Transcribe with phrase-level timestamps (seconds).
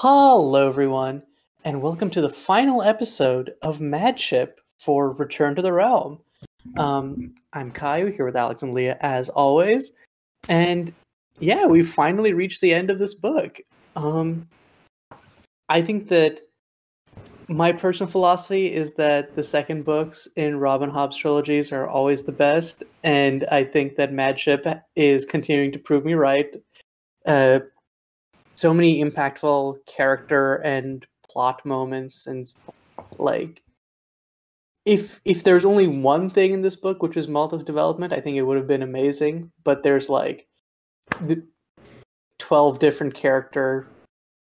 [0.00, 1.22] Hello, everyone,
[1.64, 6.18] and welcome to the final episode of Mad Ship for Return to the Realm.
[6.76, 9.92] Um, I'm Kayiu here with Alex and Leah, as always,
[10.50, 10.92] and
[11.38, 13.58] yeah, we've finally reached the end of this book.
[13.96, 14.46] Um,
[15.70, 16.42] I think that
[17.48, 22.32] my personal philosophy is that the second books in Robin Hobb's trilogies are always the
[22.32, 24.62] best, and I think that Mad Ship
[24.94, 26.54] is continuing to prove me right.
[27.24, 27.60] Uh,
[28.56, 32.52] so many impactful character and plot moments, and
[33.18, 33.62] like,
[34.84, 38.36] if if there's only one thing in this book, which is Malta's development, I think
[38.36, 39.52] it would have been amazing.
[39.62, 40.46] But there's like
[41.20, 41.42] the
[42.38, 43.86] twelve different character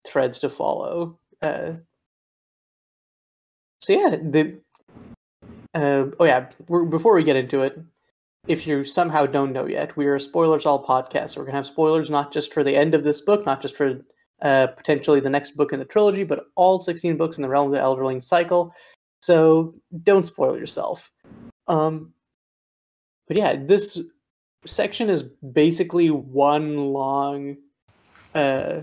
[0.07, 1.19] threads to follow.
[1.41, 1.73] Uh,
[3.81, 4.57] so yeah, the
[5.73, 6.47] uh, oh yeah.
[6.67, 7.77] Before we get into it,
[8.47, 11.31] if you somehow don't know yet, we are a spoilers all podcast.
[11.31, 13.75] So we're gonna have spoilers not just for the end of this book, not just
[13.75, 13.99] for
[14.41, 17.67] uh, potentially the next book in the trilogy, but all sixteen books in the realm
[17.67, 18.73] of the Elderling cycle.
[19.21, 19.73] So
[20.03, 21.11] don't spoil yourself.
[21.67, 22.13] Um,
[23.27, 23.99] but yeah, this
[24.65, 27.57] section is basically one long,
[28.35, 28.81] uh,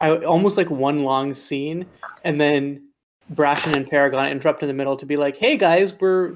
[0.00, 1.86] I, almost like one long scene,
[2.24, 2.83] and then
[3.32, 6.34] Brashen and Paragon interrupt in the middle to be like, "Hey guys, we're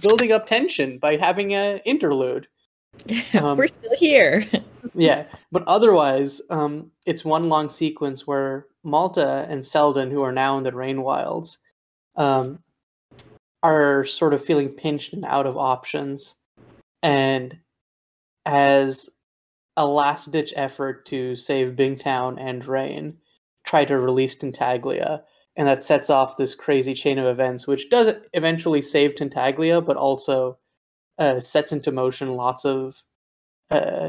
[0.00, 2.46] building up tension by having an interlude."
[3.40, 4.46] Um, We're still here.
[4.94, 10.58] yeah, but otherwise, um, it's one long sequence where Malta and Selden, who are now
[10.58, 11.58] in the Rain Wilds,
[12.16, 12.58] um,
[13.62, 16.34] are sort of feeling pinched and out of options,
[17.02, 17.58] and
[18.44, 19.08] as
[19.76, 23.16] a last-ditch effort to save Bingtown and Reyn,
[23.64, 25.22] try to release Tintaglia,
[25.60, 29.98] and that sets off this crazy chain of events, which does eventually save Tintaglia, but
[29.98, 30.56] also
[31.18, 33.02] uh, sets into motion lots of
[33.70, 34.08] uh,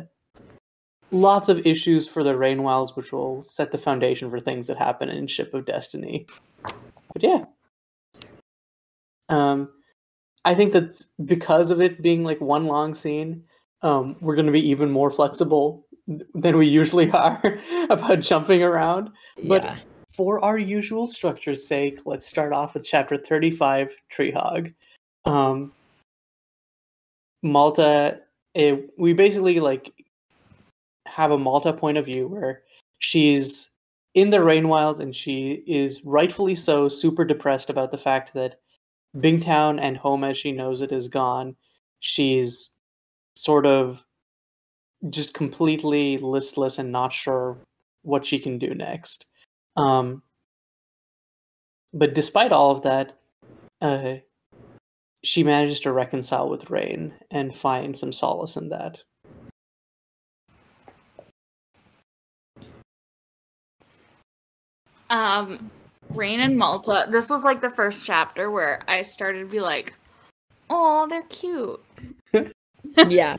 [1.11, 4.77] lots of issues for the Rain Wilds, which will set the foundation for things that
[4.77, 6.25] happen in Ship of Destiny.
[6.63, 7.43] But yeah,
[9.27, 9.73] um,
[10.45, 13.43] I think that because of it being like one long scene,
[13.81, 15.85] um, we're going to be even more flexible
[16.33, 17.59] than we usually are
[17.89, 19.09] about jumping around.
[19.43, 19.77] But yeah.
[20.11, 24.71] For our usual structure's sake, let's start off with chapter 35, Tree Hog.
[25.23, 25.71] Um,
[27.41, 28.19] Malta,
[28.55, 29.93] eh, we basically like
[31.07, 32.63] have a Malta point of view where
[32.99, 33.69] she's
[34.13, 38.59] in the Rainwild and she is rightfully so super depressed about the fact that
[39.17, 41.55] Bingtown and home as she knows it is gone.
[42.01, 42.71] She's
[43.35, 44.03] sort of
[45.09, 47.57] just completely listless and not sure
[48.01, 49.25] what she can do next.
[49.77, 50.21] Um,
[51.93, 53.17] but despite all of that,
[53.81, 54.15] uh,
[55.23, 59.01] she manages to reconcile with Reyn and find some solace in that.
[65.09, 65.69] Um,
[66.09, 67.07] Reyn and Malta.
[67.09, 69.93] This was like the first chapter where I started to be like,
[70.69, 71.83] "Oh, they're cute."
[73.07, 73.37] yeah.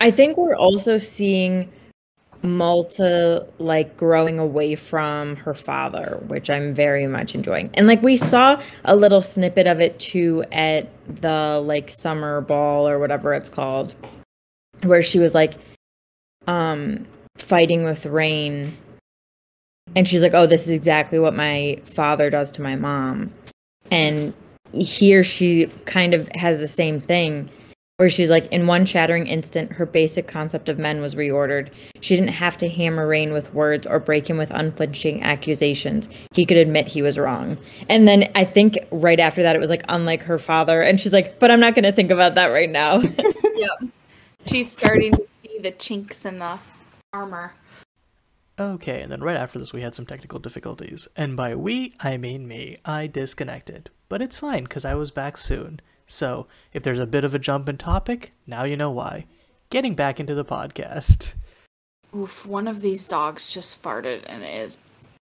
[0.00, 1.70] I think we're also seeing
[2.42, 7.70] Malta like growing away from her father, which I'm very much enjoying.
[7.74, 10.88] And like we saw a little snippet of it too at
[11.20, 13.94] the like summer ball or whatever it's called,
[14.82, 15.54] where she was like
[16.46, 17.06] um
[17.36, 18.76] fighting with Reyn
[19.96, 23.32] and she's like, "Oh, this is exactly what my father does to my mom."
[23.90, 24.34] And
[24.72, 27.50] here she kind of has the same thing
[27.98, 31.68] where she's like, in one shattering instant, her basic concept of men was reordered.
[32.00, 36.08] She didn't have to hammer Reyn with words or break him with unflinching accusations.
[36.32, 37.58] He could admit he was wrong.
[37.88, 40.80] And then I think right after that, it was like, unlike her father.
[40.80, 43.02] And she's like, but I'm not going to think about that right now.
[43.58, 43.90] Yep.
[44.46, 46.60] She's starting to see the chinks in the
[47.12, 47.54] armor.
[48.56, 51.08] Okay, and then right after this, we had some technical difficulties.
[51.16, 52.76] And by we, I mean me.
[52.84, 53.90] I disconnected.
[54.08, 55.80] But it's fine, because I was back soon.
[56.10, 59.26] So, if there's a bit of a jump in topic, now you know why.
[59.68, 61.34] Getting back into the podcast.
[62.16, 62.46] Oof!
[62.46, 64.78] One of these dogs just farted, and it is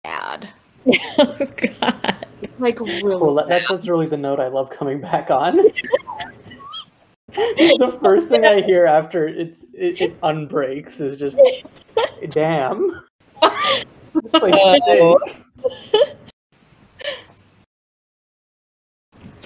[0.03, 0.49] bad.
[1.19, 2.25] oh, God.
[2.41, 3.15] It's like really.
[3.15, 5.57] Well, that, that's really the note I love coming back on.
[7.27, 11.39] the first thing I hear after it's, it, it unbreaks is just,
[12.31, 13.05] damn.
[14.15, 14.55] This place
[14.87, 15.19] Oh.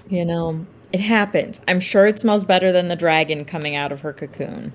[0.07, 0.65] You know,
[0.95, 1.59] it happens.
[1.67, 4.71] I'm sure it smells better than the dragon coming out of her cocoon.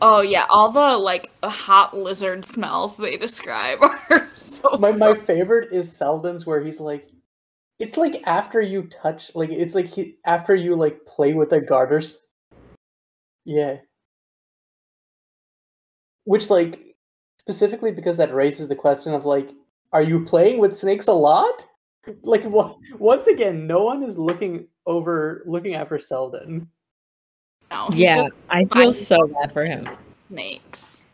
[0.00, 3.78] Oh yeah, all the like hot lizard smells they describe
[4.10, 4.76] are so.
[4.80, 7.08] my my favorite is Selden's where he's like,
[7.78, 11.60] it's like after you touch, like it's like he, after you like play with the
[11.60, 12.26] garters.
[13.44, 13.76] Yeah.
[16.24, 16.96] Which like
[17.38, 19.50] specifically because that raises the question of like
[19.92, 21.64] are you playing with snakes a lot?
[22.24, 22.74] Like what?
[22.98, 26.68] Once again, no one is looking over, looking after Selden.
[27.70, 29.88] No, Yeah, just I feel so bad for him.
[30.28, 31.04] snakes.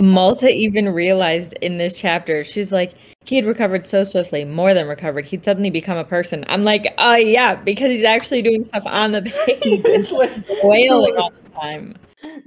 [0.00, 2.94] Malta even realized in this chapter, she's like,
[3.24, 5.24] he had recovered so swiftly, more than recovered.
[5.26, 6.44] He'd suddenly become a person.
[6.48, 10.30] I'm like, oh yeah, because he's actually doing stuff on the page, it's like
[10.62, 11.96] wailing all the time.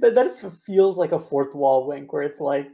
[0.00, 2.68] that, that feels like a fourth wall wink, where it's like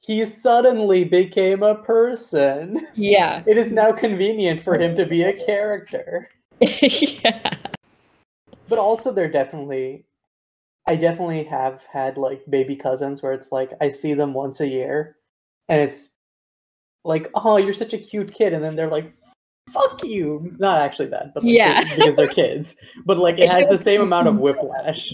[0.00, 2.86] he suddenly became a person.
[2.94, 6.30] Yeah, It is now convenient for him to be a character.
[6.60, 7.56] yeah,
[8.68, 10.04] But also, they're definitely.
[10.88, 14.68] I definitely have had like baby cousins where it's like I see them once a
[14.68, 15.16] year,
[15.68, 16.10] and it's
[17.04, 19.12] like, oh, you're such a cute kid, and then they're like,
[19.70, 20.54] fuck you.
[20.58, 21.82] Not actually that, but like, Yeah.
[21.82, 22.76] they- because they're kids.
[23.04, 25.12] But like, it has the same amount of whiplash,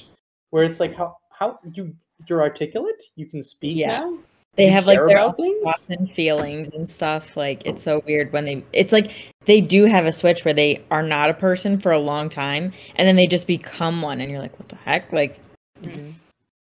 [0.51, 1.95] where it's like, how how you
[2.29, 4.01] you're articulate, you can speak Yeah.
[4.01, 4.19] now.
[4.55, 5.63] They You have like their own things?
[5.65, 7.37] thoughts and feelings and stuff.
[7.37, 8.65] Like it's so weird when they.
[8.73, 9.11] It's like
[9.47, 12.73] they do have a switch where they are not a person for a long time,
[12.97, 15.13] and then they just become one, and you're like, what the heck?
[15.13, 15.41] Like
[15.83, 16.13] Mhm.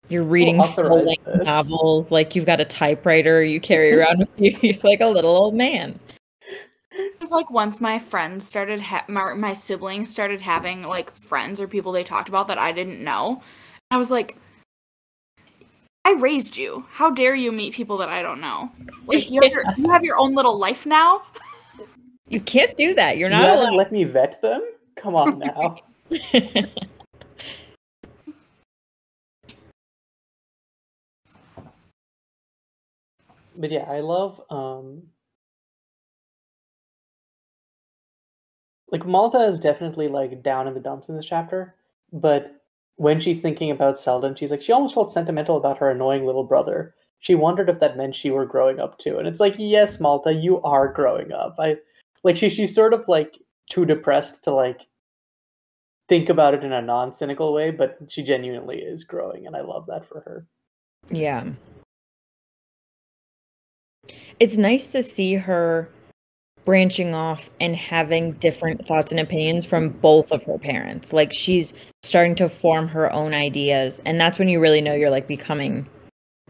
[0.08, 4.28] you're reading authorize full length novels, like you've got a typewriter you carry around with
[4.36, 5.98] you, you're like a little old man.
[6.92, 11.68] It's like once my friends started, ha- my, my siblings started having like friends or
[11.68, 13.42] people they talked about that I didn't know.
[13.92, 14.36] I was like,
[16.04, 16.84] I raised you.
[16.90, 18.70] How dare you meet people that I don't know?
[19.06, 21.22] Like you have, your, you have your own little life now.
[22.28, 23.18] You can't do that.
[23.18, 23.76] You're not haven't allowed.
[23.76, 24.62] let me vet them.
[24.96, 25.76] Come on now.
[33.56, 35.02] but yeah, I love um
[38.90, 41.74] like Malta is definitely like down in the dumps in this chapter,
[42.12, 42.59] but
[43.00, 46.44] when she's thinking about Selden, she's like she almost felt sentimental about her annoying little
[46.44, 46.94] brother.
[47.20, 49.16] She wondered if that meant she were growing up too.
[49.16, 51.56] And it's like, yes, Malta, you are growing up.
[51.58, 51.76] I
[52.24, 53.32] like she she's sort of like
[53.70, 54.80] too depressed to like
[56.10, 59.86] think about it in a non-cynical way, but she genuinely is growing and I love
[59.86, 60.46] that for her.
[61.10, 61.44] yeah.
[64.38, 65.88] It's nice to see her
[66.64, 71.12] branching off and having different thoughts and opinions from both of her parents.
[71.12, 74.00] Like she's starting to form her own ideas.
[74.04, 75.86] And that's when you really know you're like becoming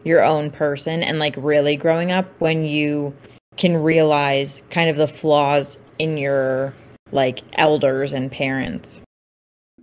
[0.03, 3.15] your own person and like really growing up when you
[3.57, 6.73] can realize kind of the flaws in your
[7.11, 8.99] like elders and parents.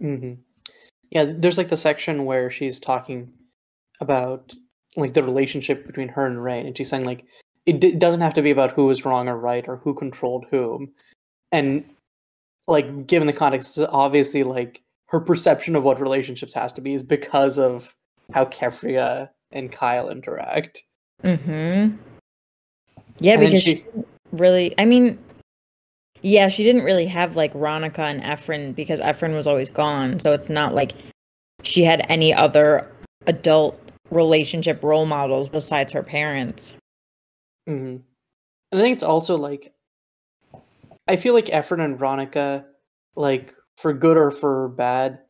[0.03, 0.35] Mm-hmm.
[1.11, 3.33] Yeah, there's like the section where she's talking
[4.01, 4.53] about
[4.97, 7.25] like the relationship between her and Reyn, and she's saying like
[7.69, 10.47] it d- doesn't have to be about who was wrong or right or who controlled
[10.50, 10.91] whom,
[11.53, 11.85] and
[12.67, 16.94] like given the context, it's obviously like her perception of what relationships has to be
[16.94, 17.94] is because of
[18.32, 20.82] how Keffria and Kyle interact.
[21.25, 21.97] Mm-hmm.
[23.20, 25.19] Yeah, And because she- she didn't really I mean
[26.21, 30.19] yeah, she didn't really have like Ronica and Ephron because Ephron was always gone.
[30.21, 30.93] So it's not like
[31.62, 32.91] she had any other
[33.26, 33.81] adult
[34.11, 36.73] relationship role models besides her parents.
[37.69, 37.97] Hmm
[38.73, 39.75] And I think it's also like
[41.06, 42.67] I feel like Ephron and Veronica,
[43.15, 45.20] like for good or for bad,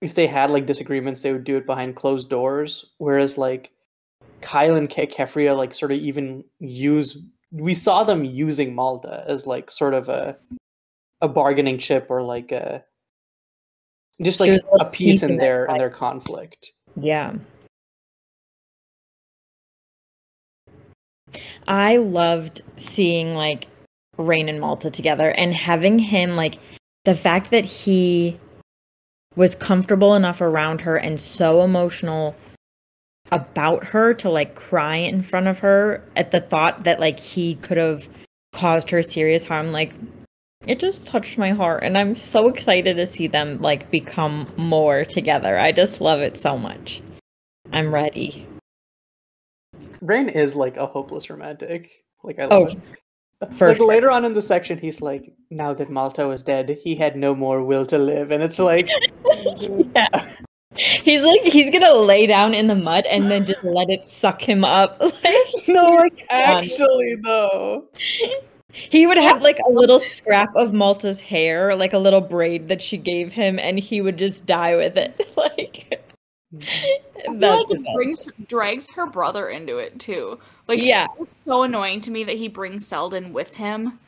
[0.00, 2.84] if they had like disagreements, they would do it behind closed doors.
[2.98, 3.70] Whereas like
[4.40, 7.18] Kyle and Ke- Keffria, like sort of even use
[7.52, 10.36] we saw them using Malta as like sort of a
[11.20, 12.84] a bargaining chip or like a
[14.22, 16.72] just like a piece in their in their conflict.
[17.00, 17.34] Yeah.
[21.66, 23.66] I loved seeing like
[24.16, 26.58] Reyn and Malta together and having him like
[27.04, 28.38] the fact that he
[29.36, 32.34] was comfortable enough around her and so emotional
[33.30, 37.54] about her to like cry in front of her at the thought that like he
[37.56, 38.08] could have
[38.52, 39.92] caused her serious harm like
[40.66, 45.04] it just touched my heart and i'm so excited to see them like become more
[45.04, 45.58] together.
[45.58, 47.00] I just love it so much.
[47.72, 48.46] I'm ready
[50.00, 51.90] Reyn is like a hopeless romantic.
[52.24, 52.76] Like I Oh, love
[53.42, 53.54] it.
[53.54, 56.94] for like later on in the section, he's like, "Now that Malta was dead, he
[56.96, 58.88] had no more will to live," and it's like,
[59.94, 60.32] yeah.
[60.76, 64.40] He's like he's gonna lay down in the mud and then just let it suck
[64.42, 65.00] him up.
[65.24, 67.88] Like no, like actually though.
[68.70, 72.80] he would have like a little scrap of Malta's hair, like a little braid that
[72.82, 75.20] she gave him, and he would just die with it.
[75.36, 76.00] Like
[76.52, 80.38] that's like it brings drags her brother into it too.
[80.66, 81.06] Like Yeah.
[81.20, 83.98] it's so annoying to me that he brings Selden with him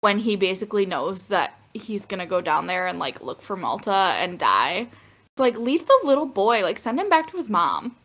[0.00, 3.90] when he basically knows that he's gonna go down there and like look for Malta
[3.92, 4.88] and die.
[5.32, 7.96] It's like leave the little boy, like send him back to his mom.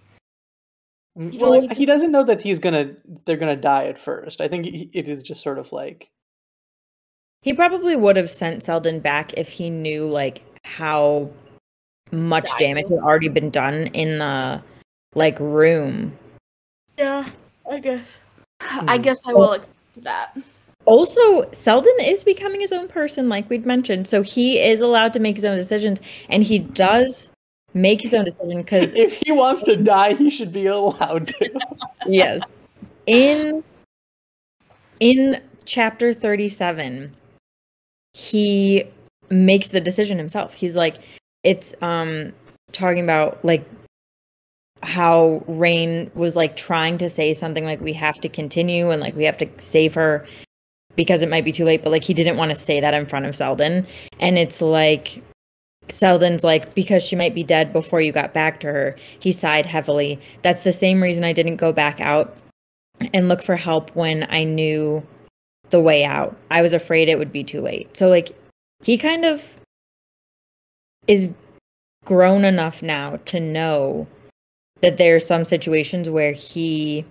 [1.18, 4.42] Mm, Well, doesn't- he doesn't know that he's gonna they're gonna die at first.
[4.42, 6.10] I think it is just sort of like
[7.42, 11.30] He probably would have sent Selden back if he knew like how
[12.14, 12.60] much Died.
[12.60, 14.62] damage had already been done in the
[15.16, 16.18] like room.
[16.98, 17.30] Yeah,
[17.70, 18.20] I guess.
[18.62, 19.02] I Hmm.
[19.02, 20.38] guess I will accept that.
[20.86, 24.08] Also, Selden is becoming his own person, like we'd mentioned.
[24.08, 27.30] So he is allowed to make his own decisions, and he does
[27.74, 31.50] make his own decision because if he wants to die, he should be allowed to.
[32.06, 32.42] yes,
[33.06, 33.64] in
[35.00, 37.16] in chapter thirty-seven,
[38.14, 38.84] he
[39.30, 40.54] makes the decision himself.
[40.54, 40.98] He's like,
[41.44, 42.34] it's um
[42.72, 43.66] talking about like
[44.84, 49.16] how Reyn was like trying to say something like we have to continue and like
[49.16, 50.26] we have to save her
[50.96, 53.06] because it might be too late, but like he didn't want to say that in
[53.06, 53.88] front of Selden.
[54.20, 55.24] And it's like
[55.90, 59.66] Selden's like, because she might be dead before you got back to her, he sighed
[59.66, 60.20] heavily.
[60.42, 62.36] That's the same reason I didn't go back out
[63.14, 65.02] and look for help when I knew
[65.70, 66.36] the way out.
[66.52, 67.96] I was afraid it would be too late.
[67.98, 68.36] So like
[68.84, 69.56] he kind of
[71.08, 71.28] is
[72.06, 74.08] grown enough now to know
[74.82, 77.06] that there are some situations where he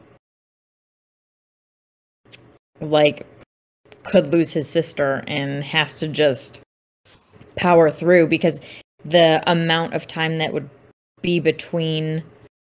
[2.80, 3.26] like
[4.02, 6.61] could lose his sister and has to just
[7.56, 8.61] power through because
[9.04, 10.68] the amount of time that would
[11.22, 12.22] be between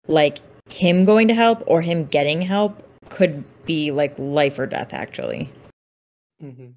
[0.07, 4.93] like him going to help or him getting help could be like life or death
[4.93, 5.49] actually
[6.43, 6.73] Mhm.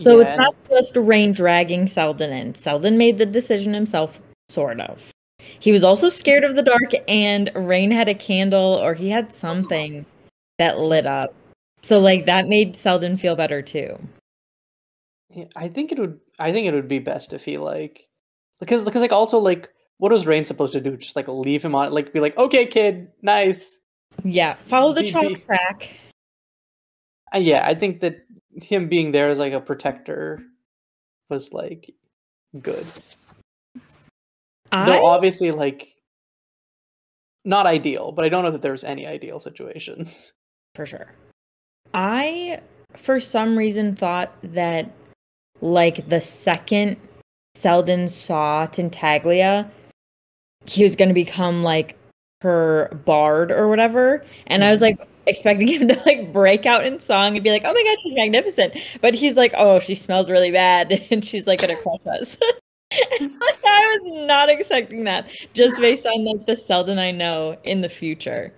[0.00, 4.80] So Yeah, it's not just Reyn dragging selden in selden made the decision himself sort
[4.80, 5.12] of
[5.60, 9.34] he was also scared of the dark and Reyn had a candle or he had
[9.34, 10.04] something
[10.58, 11.34] that lit up
[11.82, 13.98] so like that made selden feel better too
[15.32, 16.18] Yeah, I think it would.
[16.38, 18.08] I think it would be best if he like,
[18.58, 20.96] because because like also like, what was Reyn supposed to do?
[20.96, 23.78] Just like leave him on, like be like, okay, kid, nice.
[24.24, 25.96] yeah follow the chalk track
[27.32, 30.42] Uh, yeah, I think that him being there as like a protector
[31.28, 31.94] was like
[32.60, 32.86] good.
[34.72, 35.94] I, Though obviously like
[37.44, 40.08] not ideal, but I don't know that there was any ideal situation.
[40.74, 41.12] for sure.
[41.94, 42.60] I,
[42.96, 44.90] for some reason, thought that
[45.60, 46.96] like the second
[47.54, 49.68] Selden saw Tintaglia,
[50.66, 51.96] he was going to become like
[52.42, 54.24] her bard or whatever.
[54.46, 55.00] And I was mm-hmm.
[55.00, 57.96] like expecting him to like break out in song and be like, oh my god,
[58.02, 58.76] she's magnificent.
[59.00, 62.36] But he's like, oh, she smells really bad and she's like going to crush us.
[63.20, 63.30] like,
[63.64, 67.88] I was not expecting that just based on like the Selden I know in the
[67.88, 68.52] future.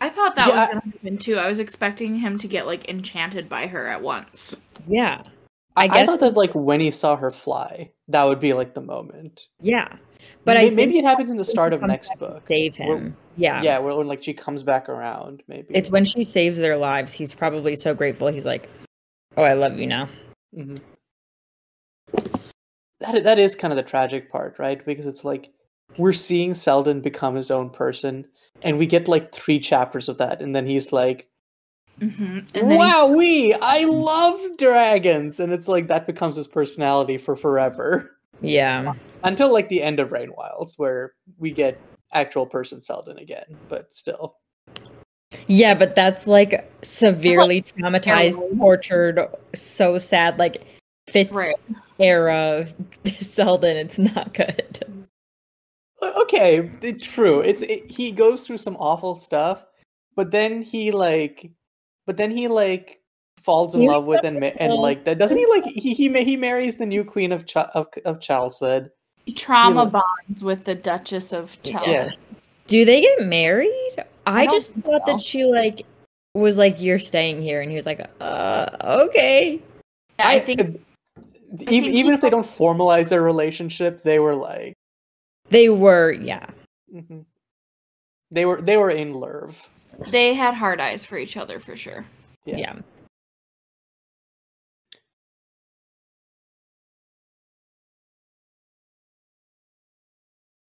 [0.00, 1.38] I thought that Yeah, was gonna happen too.
[1.38, 4.54] I was expecting him to get like enchanted by her at once.
[4.86, 5.22] Yeah.
[5.76, 8.52] I, I I guess- thought that like when he saw her fly, that would be
[8.52, 9.46] like the moment.
[9.60, 9.96] Yeah.
[10.44, 12.42] But May- I maybe it happens in the start of next book.
[12.46, 13.16] Save where- him.
[13.36, 13.62] Yeah.
[13.62, 15.74] Yeah, where when like she comes back around, maybe.
[15.74, 17.12] It's when she saves their lives.
[17.12, 18.28] He's probably so grateful.
[18.28, 18.68] He's like,
[19.36, 20.08] "Oh, I love you now."
[20.54, 20.76] hmm
[23.00, 24.84] That that is kind of the tragic part, right?
[24.84, 25.50] Because it's like
[25.98, 28.26] we're seeing Selden become his own person,
[28.62, 31.28] and we get like three chapters of that, and then he's like,
[32.00, 32.66] Mm-hmm.
[32.66, 38.92] "Wow, we I love dragons," and it's like that becomes his personality for forever Yeah.
[39.24, 41.80] until like the end of Rain Wilds, where we get
[42.12, 43.56] actual person Selden again.
[43.68, 44.36] But still,
[45.46, 49.20] Yeah, but that's like severely traumatized, tortured,
[49.54, 50.38] so sad.
[50.38, 50.64] Like
[51.08, 51.56] fits right.
[51.98, 52.68] era
[53.20, 53.76] Selden.
[53.76, 55.06] It's not good.
[56.02, 57.40] Okay, it's true.
[57.40, 59.64] It's it, he goes through some awful stuff,
[60.16, 61.50] but then he like,
[62.06, 63.01] but then he like
[63.42, 66.20] falls in love with and ma- and like that doesn't he like he he ma-
[66.20, 68.88] he marries the new queen of Ch- of of Chalced.
[69.36, 69.90] Trauma Yeah.
[69.90, 71.88] bonds with the Duchess of Chalced.
[71.88, 72.08] Yeah.
[72.66, 73.96] Do they get married?
[74.26, 75.12] I, don't just thought so.
[75.12, 75.82] that she like
[76.34, 79.60] was like, "You're staying here," and he was like, "Uh, okay."
[80.18, 80.74] I think even
[81.58, 84.74] think even he if they don't formalize their relationship, they were like
[85.50, 86.46] They were, yeah.
[86.92, 87.24] mhm.
[88.30, 89.68] they were they were in love.
[90.10, 92.04] they had hard eyes for each other for sure.
[92.44, 92.56] Yeah.
[92.58, 92.74] yeah.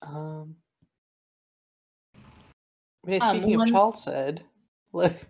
[0.06, 0.56] Um.
[3.06, 4.44] I mean, Um, speaking one- of Chalced,
[4.94, 5.26] like,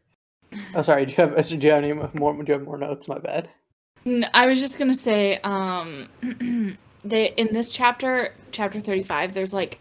[0.76, 2.34] oh sorry, do you have do you have any more?
[2.34, 3.08] Do you have more notes?
[3.08, 3.50] My bad.
[4.34, 6.10] I was just gonna say, um,
[7.04, 9.80] they in this chapter, chapter thirty-five, there's like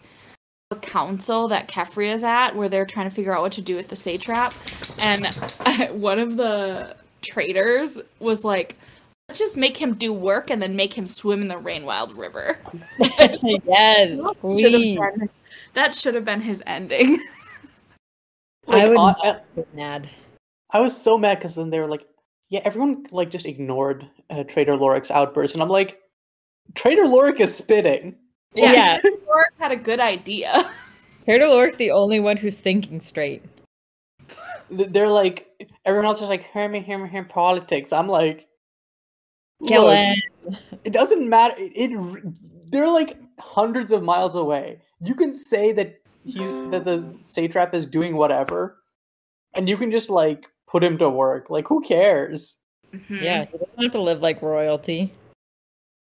[0.70, 3.76] a council that Kefri is at where they're trying to figure out what to do
[3.76, 4.54] with the satrap,
[5.02, 5.26] and
[6.00, 8.76] one of the traders was like,
[9.32, 12.58] Let's just make him do work and then make him swim in the Rainwild River.
[12.98, 14.98] yes, Should please.
[15.00, 15.30] have been-
[15.72, 17.18] that should have been his ending.
[18.68, 20.10] I Like, would on- not be mad.
[20.70, 22.06] I was so mad because then they were like,
[22.50, 25.98] yeah, everyone like just ignored uh, Trader Loric's outburst, and I'm like,
[26.74, 28.14] Trader Loric is spitting.
[28.54, 30.70] Yeah, Rourke had a good idea.
[31.24, 33.42] Trader Lorik's the only one who's thinking straight.
[34.68, 35.48] They're like,
[35.86, 37.94] everyone else is like, hear me, hear me, hear me, politics.
[37.94, 38.46] I'm like,
[39.66, 40.22] Kill look, him.
[40.84, 41.54] It doesn't matter.
[41.58, 42.24] It, it
[42.70, 44.80] they're like hundreds of miles away.
[45.00, 48.78] You can say that he's that the satrap is doing whatever,
[49.54, 51.50] and you can just like put him to work.
[51.50, 52.56] Like, who cares?
[52.92, 53.22] Mhm.
[53.22, 55.12] Yeah, he doesn't have to live like royalty.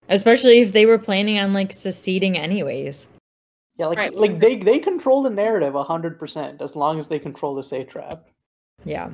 [0.09, 3.07] Especially if they were planning on like seceding anyways.
[3.77, 4.15] Yeah, like Right.
[4.15, 8.25] like they they control the narrative hundred percent as long as they control the satrap.
[8.85, 9.09] Yeah.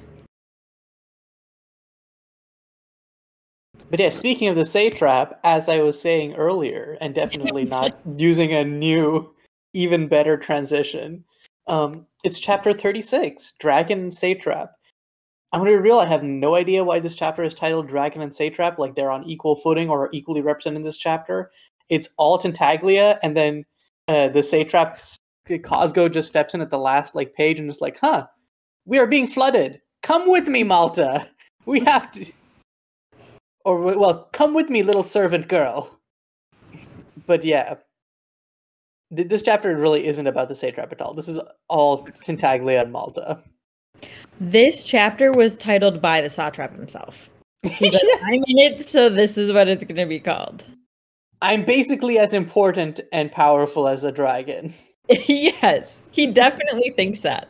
[3.94, 8.52] But yeah, speaking of the satrap, as I was saying earlier, and definitely not using
[8.52, 9.32] a new,
[9.74, 11.24] even better transition,
[11.68, 14.70] um, it's chapter 36, Dragon and Satrap.
[15.52, 18.24] I'm going to be real, I have no idea why this chapter is titled Dragon
[18.24, 21.52] and Satrap, like they're on equal footing or equally represented in this chapter.
[21.90, 23.64] It's all Tintaglia, and then
[24.08, 28.00] uh, the satrap Cosgo just steps in at the last like page and just like,
[28.00, 28.26] huh,
[28.86, 29.82] we are being flooded.
[30.02, 31.30] Come with me, Malta.
[31.66, 32.26] We have to
[33.64, 36.00] or well, come with me, little servant girl.
[37.26, 37.76] But yeah,
[39.16, 41.14] th- this chapter really isn't about the satrap at all.
[41.14, 41.40] This is
[41.70, 43.42] all Tintaglia and Malta.
[44.40, 47.30] This chapter was titled by the satrap himself.
[47.62, 50.66] He's like, I'm in it, so this is what it's gonna be called.
[51.42, 54.74] I'm basically as important and powerful as a dragon.
[55.10, 57.50] yes, he definitely thinks that.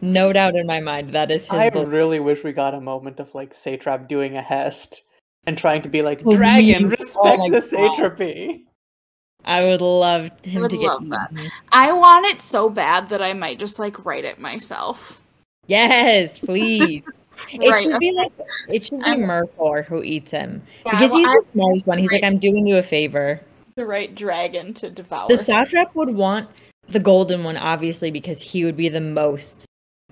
[0.00, 1.52] No doubt in my mind, that is his.
[1.52, 5.02] I really wish we got a moment of like satrap doing a hest
[5.46, 6.36] and trying to be like, Please.
[6.36, 7.62] dragon, Oh respect my the God.
[7.62, 8.64] satrapy.
[9.44, 10.98] I would love him would to get.
[11.10, 11.28] that.
[11.32, 11.50] eaten.
[11.72, 15.20] I want it so bad that I might just like write it myself.
[15.66, 17.02] Yes, please.
[17.52, 18.30] It Right, should be like
[18.68, 21.86] it should be I'm- Mercor who eats him Yeah, because well, he's I the smartest
[21.88, 21.98] one.
[21.98, 23.40] He's like, I'm doing you a favor.
[23.74, 25.26] the right dragon to devour.
[25.28, 26.48] The satrap would want
[26.88, 29.64] the golden one, obviously, because he would be the most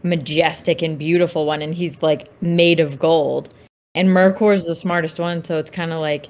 [0.02, 3.54] majestic and beautiful one, and he's like made of gold.
[3.94, 6.28] And Mercor's the smartest one, so it's kind of like,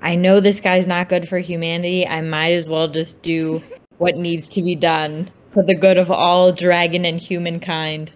[0.00, 2.06] I know this guy's not good for humanity.
[2.06, 3.62] I might as well just do
[3.98, 8.10] what needs to be done for the good of all dragon and humankind.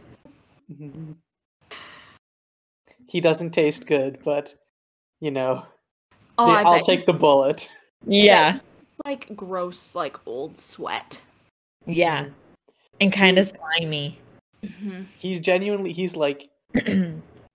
[0.72, 1.14] Mhm.
[3.08, 4.54] He doesn't taste good, but
[5.20, 5.64] you know,
[6.38, 7.70] oh, the- I I'll bet take the bullet.
[8.04, 11.22] Yeah, it's like gross, like old sweat.
[11.86, 12.26] yeah,
[13.00, 14.18] and kind of slimy.
[14.64, 16.50] hmm He's genuinely he's like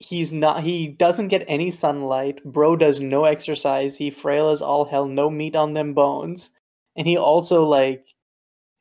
[0.03, 4.85] he's not he doesn't get any sunlight bro does no exercise he frail as all
[4.85, 6.51] hell no meat on them bones
[6.95, 8.05] and he also like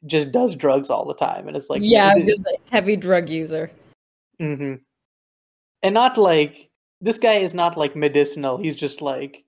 [0.06, 3.70] just does drugs all the time and it's like yeah, was gonna heavy drug user.
[4.40, 4.74] mm-hmm
[5.82, 6.68] and not like
[7.00, 9.44] this guy is not like medicinal he's just like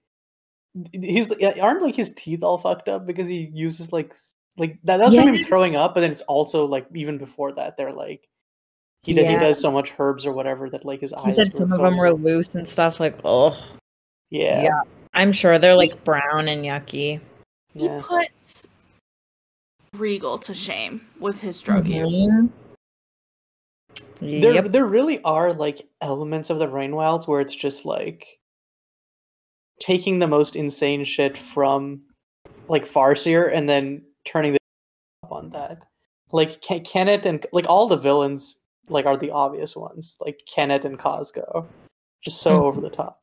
[0.93, 1.31] he's
[1.61, 4.15] aren't like his teeth all fucked up because he uses like
[4.59, 5.45] like that, that's from him Yeah.
[5.47, 8.29] throwing up but then it's also like even before that they're like
[9.03, 11.25] he, does, he does so much herbs or whatever that like his eyes.
[11.25, 13.01] He said some of them were loose and stuff.
[13.01, 13.57] Like, oh,
[14.31, 14.81] yeah Yeah.
[15.15, 17.21] I'm sure they're like brown and yucky.
[17.75, 18.01] He Yeah.
[18.03, 18.69] puts
[19.95, 22.11] Regal to shame with his drug use.
[22.11, 22.51] Mhm.
[24.21, 24.67] There, Yep.
[24.67, 28.39] there really are like elements of the Rain Wilds where it's just like
[29.81, 32.03] taking the most insane shit from
[32.69, 34.59] like Farseer and then turning the
[35.25, 35.79] up on that.
[36.31, 40.85] Like Ken- Kennit and like all the villains like are the obvious ones, like Kennit
[40.85, 41.67] and Cosgo,
[42.25, 42.65] just so Mhm.
[42.65, 43.21] over the top.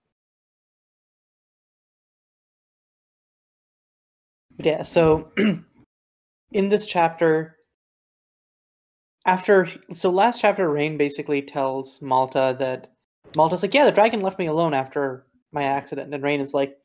[4.57, 5.31] Yeah, so
[6.51, 7.57] in this chapter,
[9.25, 12.89] after so last chapter, Reyn basically tells Malta that
[13.35, 16.77] Malta's like, yeah, the dragon left me alone after my accident, and Reyn is like,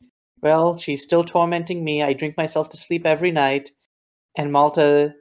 [0.42, 2.02] well, she's still tormenting me.
[2.02, 3.70] I drink myself to sleep every night,
[4.36, 5.14] and Malta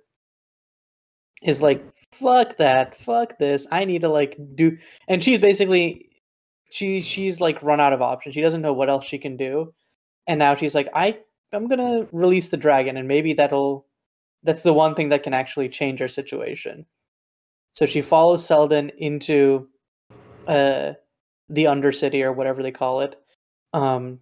[1.41, 3.67] is like, fuck that, fuck this.
[3.71, 6.09] I need to like do, and she's basically
[6.69, 8.35] she she's like run out of options.
[8.35, 9.73] She doesn't know what else she can do,
[10.27, 11.19] and now she's like, I
[11.51, 13.85] I'm gonna release the dragon, and maybe that'll
[14.43, 16.85] that's the one thing that can actually change her situation.
[17.73, 19.67] So she follows Selden into
[20.47, 20.93] uh
[21.49, 23.15] the Undercity or whatever they call it.
[23.73, 24.19] Um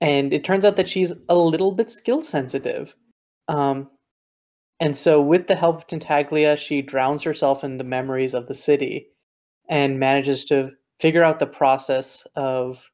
[0.00, 2.94] and it turns out that she's a little bit skill sensitive.
[3.48, 3.90] Um
[4.82, 8.54] and so with the help of Tintaglia, she drowns herself in the memories of the
[8.56, 9.06] city
[9.68, 12.90] and manages to figure out the process of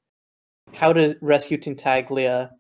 [0.75, 2.51] how to rescue Tintaglia,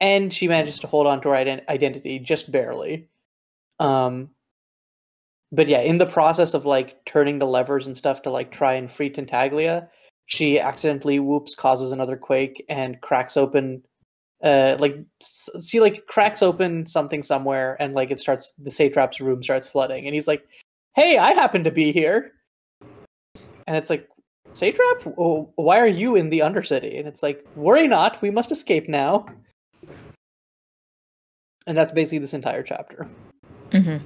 [0.00, 3.06] and she manages to hold on to her ident- identity just barely.
[3.80, 4.30] Um,
[5.52, 8.72] but yeah, in the process of like turning the levers and stuff to like try
[8.72, 9.88] and free Tintaglia,
[10.24, 13.82] she accidentally whoops causes another quake and cracks open
[14.42, 19.20] uh like s- she like cracks open something somewhere and like it starts the satrap's
[19.20, 20.06] room starts flooding.
[20.06, 20.46] And he's like
[20.94, 22.32] hey i happen to be here.
[23.66, 24.08] And it's like
[24.52, 25.02] satrap
[25.56, 26.98] why are you in the undercity?
[26.98, 29.26] And it's like worry not we must escape now.
[31.66, 33.06] And that's basically this entire chapter.
[33.72, 33.98] Hmm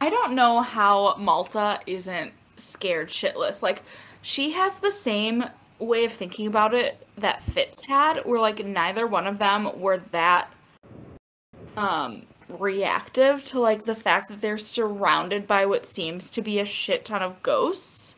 [0.00, 3.62] I don't know how Malta isn't scared shitless.
[3.62, 3.82] Like,
[4.22, 5.44] she has the same
[5.80, 9.98] way of thinking about it that Fitz had, where like neither one of them were
[10.12, 10.50] that
[11.76, 16.64] um reactive to like the fact that they're surrounded by what seems to be a
[16.64, 18.14] shit ton of ghosts.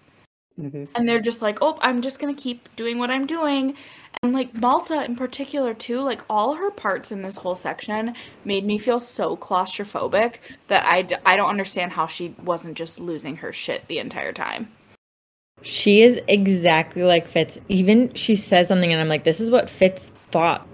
[0.56, 3.76] hmm And they're just like, oh, I'm just gonna keep doing what I'm doing.
[4.22, 8.64] And like Malta in particular, too, like all her parts in this whole section made
[8.64, 10.36] me feel so claustrophobic
[10.68, 14.32] that I, d- I don't understand how she wasn't just losing her shit the entire
[14.32, 14.70] time.
[15.62, 17.58] She is exactly like Fitz.
[17.68, 20.66] Even she says something, and I'm like, this is what Fitz thought,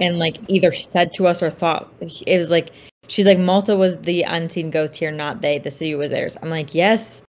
[0.00, 1.92] and like either said to us or thought.
[2.26, 2.70] It was like
[3.08, 5.58] she's like Malta was the unseen ghost here, not they.
[5.58, 6.36] The city was theirs.
[6.40, 7.22] I'm like, yes,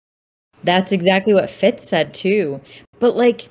[0.65, 2.61] that's exactly what Fitz said too.
[2.99, 3.49] But like,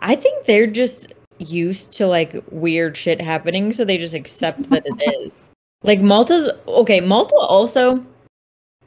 [0.00, 4.84] I think they're just used to like weird shit happening, so they just accept that
[4.86, 5.46] it is.
[5.82, 7.00] Like Malta's okay.
[7.00, 8.04] Malta also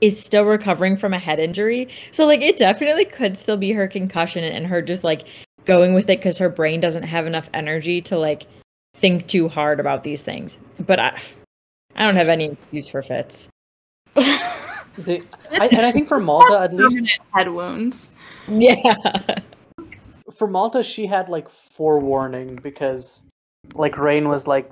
[0.02, 1.88] is still recovering from a head injury.
[2.12, 5.28] So like it definitely could still be her concussion and her just like
[5.66, 8.48] going with it cuz her brain doesn't have enough energy to like
[8.96, 10.58] think too hard about these things.
[10.86, 11.20] But I
[11.96, 13.48] I don't have any excuse for Fitz.
[14.98, 18.12] They, I, and I think for Malta, at least Permanent head wounds.
[18.50, 18.96] Yeah.
[20.38, 23.24] for Malta, she had like forewarning because
[23.76, 24.72] like Reyn was like,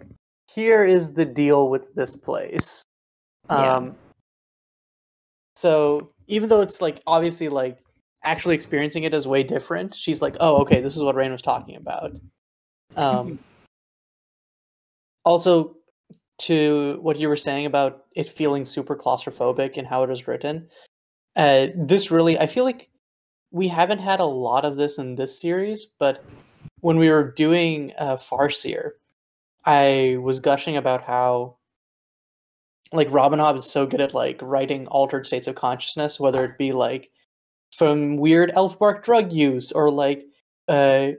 [0.52, 2.84] here is the deal with this place.
[3.50, 3.76] Yeah.
[3.76, 3.96] Um,
[5.58, 7.80] So even though it's like obviously like
[8.24, 11.42] actually experiencing it is way different, she's like, oh okay, this is what Reyn was
[11.42, 12.12] talking about.
[12.96, 13.40] Um
[15.26, 15.76] also
[16.44, 20.68] to what you were saying about it feeling super claustrophobic and how it was written,
[21.36, 22.92] uh this really I feel like
[23.50, 26.24] we haven't had a lot of this in this series, but
[26.82, 28.92] when we were doing uh, Farseer,
[29.66, 31.58] I was gushing about how
[32.92, 36.58] like Robin Hobb is so good at like writing altered states of consciousness, whether it
[36.58, 37.10] be like
[37.76, 40.26] from weird elf bark drug use or like
[40.68, 41.12] uh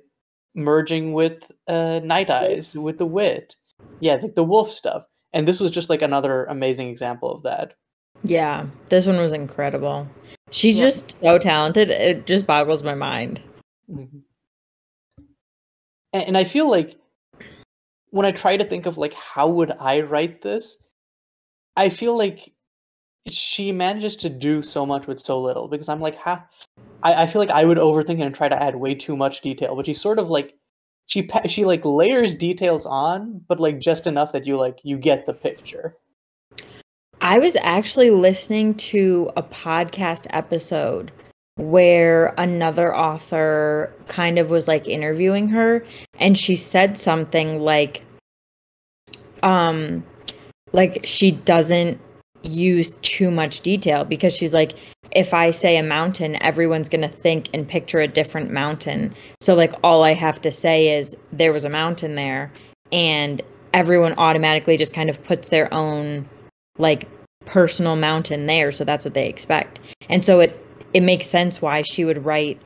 [0.55, 3.55] merging with uh Nighteyes with the wit.
[4.01, 5.05] Yeah, like the wolf stuff.
[5.33, 7.75] And this was just like another amazing example of that.
[8.25, 8.67] Yeah.
[8.89, 10.09] This one was incredible.
[10.51, 10.85] She's Yeah.
[10.85, 11.91] just so talented.
[11.91, 13.43] It just boggles my mind.
[13.91, 14.23] Mhm.
[16.13, 16.97] And, and I feel like
[18.11, 20.77] when I try to think of like how would I write this,
[21.79, 22.53] I feel like
[23.29, 26.45] she manages to do so much with so little because I'm like, ha,
[27.05, 29.43] I, I feel like I would overthink it and try to add way too much
[29.43, 30.55] detail, but she's sort of like
[31.07, 35.25] she she like layers details on, but like just enough that you like you get
[35.27, 35.97] the picture.
[37.21, 41.13] I was actually listening to a podcast episode
[41.55, 45.85] where another author kind of was like interviewing her
[46.19, 48.05] and she said something like
[49.45, 50.05] um
[50.73, 52.01] like she doesn't
[52.43, 54.73] use too much detail because she's like
[55.13, 59.15] if I say a mountain everyone's going to think and picture a different mountain.
[59.41, 62.53] So like all I have to say is there was a mountain there
[62.93, 66.29] and everyone automatically just kind of puts their own
[66.79, 67.09] like
[67.47, 68.71] personal mountain there.
[68.71, 69.81] So that's what they expect.
[70.09, 72.61] And so it it makes sense why she would write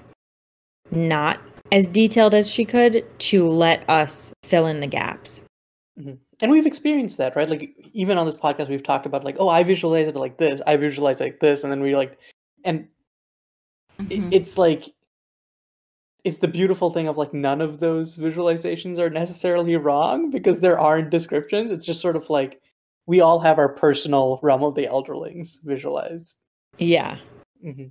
[0.91, 1.41] not
[1.73, 5.43] as detailed as she could to let us fill in the gaps
[5.99, 6.15] mm-hmm.
[6.43, 7.49] And we've experienced that, right?
[7.49, 10.61] Like even on this podcast, we've talked about like, oh, I visualize it like this,
[10.67, 12.19] I visualize it like this, and then we like,
[12.65, 12.89] and
[14.11, 14.33] it, Mhm.
[14.33, 14.93] it's like
[16.25, 20.79] it's the beautiful thing of like none of those visualizations are necessarily wrong because there
[20.79, 22.61] aren't descriptions it's just sort of like
[23.07, 26.37] we all have our personal realm of the elderlings visualized
[26.79, 27.19] yeah
[27.61, 27.87] hmm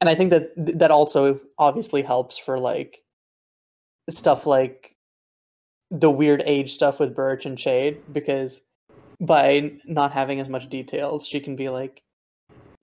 [0.00, 3.02] and i think that that also obviously helps for like
[4.10, 4.93] stuff like
[6.00, 8.60] the weird age stuff with Burrich and Chade because
[9.20, 12.02] by not having as much details she can be like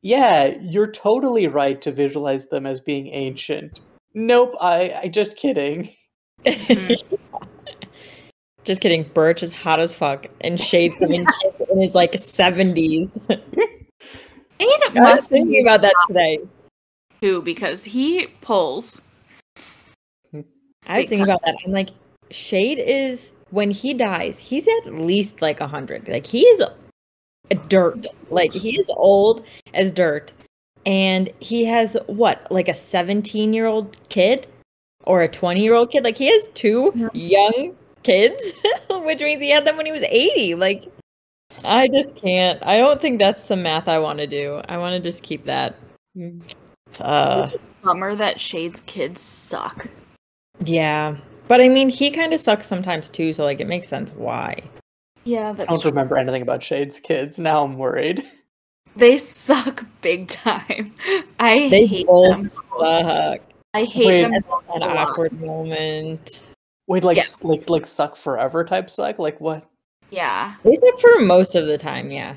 [0.02, 3.82] yeah you're totally right to visualize them as being ancient.
[4.14, 5.90] Nope i i just kidding.
[6.46, 7.16] Mm-hmm.
[8.64, 9.04] Just kidding.
[9.16, 15.00] Burrich is hot as fuck and Chade's in in his like 70s And it i
[15.00, 16.38] was must thinking about that today.
[17.22, 19.02] too because he pulls.
[20.86, 21.56] I was thinking about that.
[21.66, 21.90] I'm like,
[22.32, 26.08] Chade is when he dies, he's at least like a hundred.
[26.08, 28.08] Like he is a dirt.
[28.30, 30.34] Like he is old as dirt,
[30.86, 34.48] and he has what, like a 17 year old kid
[35.06, 36.04] or a 20 year old kid.
[36.04, 38.54] Like he has two young kids,
[38.90, 40.56] which means he had them when he was 80.
[40.56, 40.86] Like
[41.66, 42.60] I just can't.
[42.64, 44.62] I don't think that's some math I want to do.
[44.68, 45.76] I want to just keep that.
[47.00, 49.88] Uh, Such a bummer that Chade's kids suck.
[50.64, 51.16] yeah,
[51.48, 53.34] but I mean, he kind of sucks sometimes too.
[53.34, 54.62] So like, it makes sense why.
[55.24, 55.92] Yeah, I don't true.
[55.92, 57.38] remember anything about Chade's kids.
[57.40, 58.24] Now I'm worried.
[58.96, 60.94] They suck big time.
[61.40, 62.48] I They hate both them.
[62.50, 63.40] suck.
[63.74, 64.34] I hate Wait, them.
[64.74, 66.44] An awkward moment.
[66.88, 67.24] Wait, like Yeah.
[67.44, 69.18] like like suck forever type suck?
[69.20, 69.64] Like what?
[70.10, 70.56] Yeah.
[70.64, 72.12] They suck for most of the time.
[72.12, 72.36] Yeah,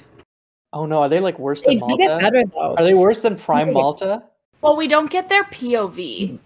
[0.72, 2.24] Oh no, are they like worse they than do get Malta?
[2.24, 2.74] better though.
[2.76, 4.22] Are they worse than Prime Malta?
[4.60, 6.38] Well, we don't get their POV,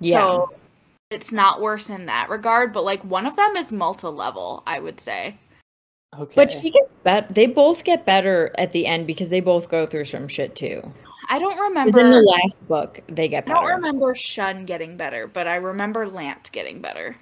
[0.00, 0.52] yeah, so
[1.10, 2.72] it's not worse in that regard.
[2.72, 5.38] But like one of them is multi level, I would say.
[6.18, 6.32] Okay.
[6.34, 7.32] but she gets better.
[7.32, 10.92] They both get better at the end because they both go through some shit too.
[11.28, 12.00] I don't remember.
[12.00, 13.58] in the last book, they get better.
[13.58, 17.16] I don't remember Shun getting better, but I remember Lant getting better.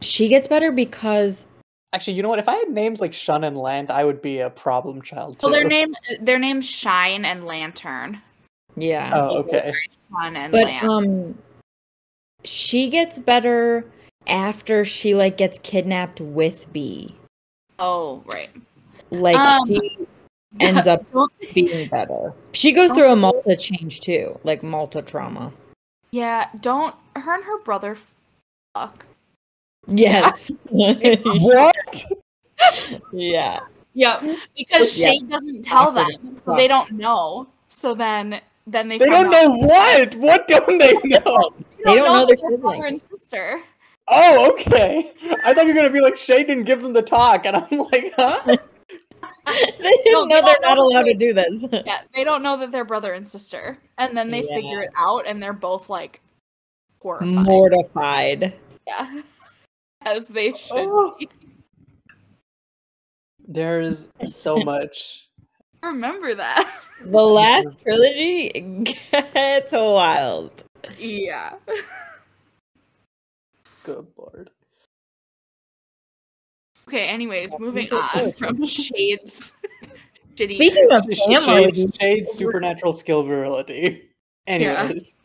[0.00, 1.44] She gets better because
[1.94, 2.40] Actually, you know what?
[2.40, 5.46] If I had names like Shun and Land, I would be a problem child too.
[5.46, 8.20] Well, their name, their names Shine and Lantern.
[8.74, 9.72] yeah, Oh, okay.
[10.10, 10.84] Shun and but Lant.
[10.84, 11.38] um,
[12.44, 13.84] she gets better
[14.26, 17.14] after she like gets kidnapped with Bee.
[17.78, 18.50] oh, right.
[19.10, 19.98] Like Um, she
[20.60, 21.04] ends up
[21.54, 22.32] being better.
[22.52, 25.52] She goes through a Malta change too, like Malta trauma.
[26.10, 26.94] yeah, don't.
[27.16, 27.96] Her and her brother
[28.74, 29.06] fuck.
[29.86, 30.50] Yes.
[30.70, 32.04] what?
[33.12, 33.60] yeah.
[33.92, 34.22] Yep.
[34.56, 35.10] Because Yeah.
[35.12, 36.08] Chade doesn't tell them,
[36.44, 37.46] so they don't know.
[37.68, 40.14] So then, then they They don't out- know what.
[40.16, 41.50] What don't they know?
[41.84, 43.60] They don't know that their they're brother and sister.
[44.08, 45.12] Oh, okay.
[45.44, 47.78] I thought you were gonna be like Chade didn't give them the talk, and I'm
[47.78, 48.40] like, huh?
[48.46, 48.56] they
[49.46, 51.66] No, didn't they know don't they're not know that allowed to they- do this.
[51.86, 55.26] Yeah, they don't know that they're brother and sister, and then they figure it out,
[55.26, 56.20] and they're both like
[57.00, 57.28] horrified.
[57.46, 58.54] Mortified.
[58.86, 59.20] Yeah,
[60.02, 60.88] as they should.
[60.88, 61.14] Oh.
[61.18, 61.28] be.
[63.46, 65.28] There's so much.
[65.82, 66.80] I remember that?
[67.04, 68.48] The last trilogy
[69.12, 70.63] gets wild.
[70.98, 71.54] Yeah.
[73.84, 74.50] Good lord.
[76.88, 77.06] Okay.
[77.06, 79.52] Anyways, moving on from Chade's
[80.36, 80.54] shitty.
[80.54, 84.08] Speaking of Sh- Chade's, Chade's supernatural skill virility.
[84.46, 85.14] Anyways.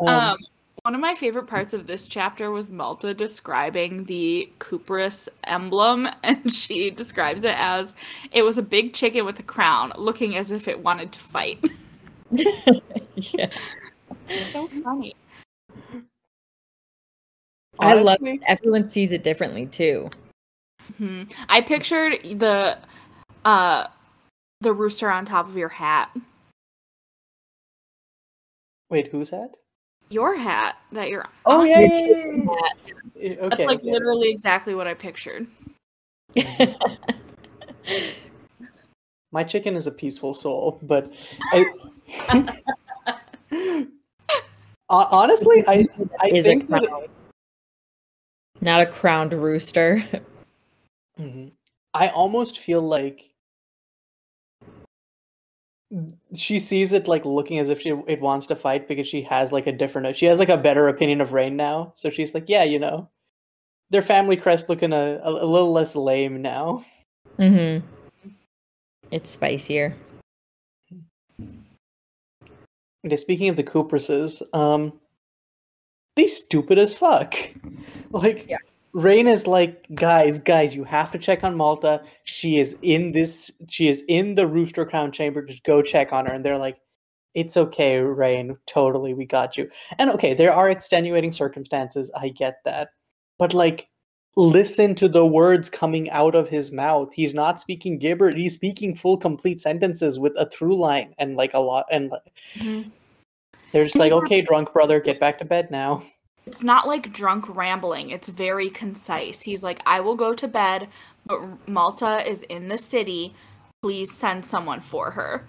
[0.00, 0.36] Um, Um,
[0.82, 6.52] one of my favorite parts of this chapter was Malta describing the Khuprus emblem, and
[6.52, 7.94] she describes it as
[8.32, 11.64] it was a big chicken with a crown, looking as if it wanted to fight.
[12.30, 13.48] yeah.
[14.28, 15.14] It's so funny.
[17.78, 18.40] I love it.
[18.46, 20.10] Everyone sees it differently too.
[20.96, 22.78] hmm I pictured the
[23.44, 23.86] uh
[24.60, 26.14] the rooster on top of your hat.
[28.90, 29.50] Wait, who's that?
[30.10, 32.14] Your hat that you're Oh yeah, yeah, yeah,
[33.14, 33.30] yeah.
[33.30, 33.90] Okay, That's like okay.
[33.90, 35.46] literally exactly what I pictured.
[39.30, 41.12] My chicken is a peaceful soul, but
[41.52, 41.66] I,
[42.28, 42.48] Hon-
[44.88, 45.84] honestly, I
[46.20, 47.04] I is a think that crown.
[48.60, 50.04] Not a crowned rooster.
[51.18, 51.50] Mhm.
[51.94, 53.32] I almost feel like
[56.34, 59.50] she sees it like looking as if she it wants to fight because she has
[59.50, 61.92] like a different she has like a better opinion of Reyn now.
[61.96, 63.08] So she's like, yeah, you know,
[63.90, 66.84] their family crest looking a a, a little less lame now.
[67.38, 67.84] mm-hmm.
[69.10, 69.96] It's spicier.
[73.08, 74.92] Okay, speaking of the Khupruses, um,
[76.16, 77.34] they stupid as fuck.
[78.10, 78.58] Like, Yeah.
[78.92, 82.02] Reyn is like, guys, guys, you have to check on Malta.
[82.24, 83.50] She is in this.
[83.68, 85.42] She is in the Rooster Crown chamber.
[85.42, 86.32] Just go check on her.
[86.32, 86.78] And they're like,
[87.34, 88.56] it's okay, Reyn.
[88.66, 89.70] Totally, we got you.
[89.98, 92.10] And okay, there are extenuating circumstances.
[92.16, 92.90] I get that,
[93.38, 93.88] but like.
[94.36, 97.12] Listen to the words coming out of his mouth.
[97.12, 98.30] He's not speaking gibber.
[98.32, 101.86] He's speaking full, complete sentences with a through line and like a lot.
[101.90, 102.86] And like,
[103.72, 106.02] they're just like, okay, drunk brother, get back to bed now.
[106.46, 108.08] It's not like drunk rambling.
[108.10, 109.42] It's very concise.
[109.42, 110.88] He's like, I will go to bed,
[111.26, 113.34] but Malta is in the city.
[113.82, 115.44] Please send someone for her.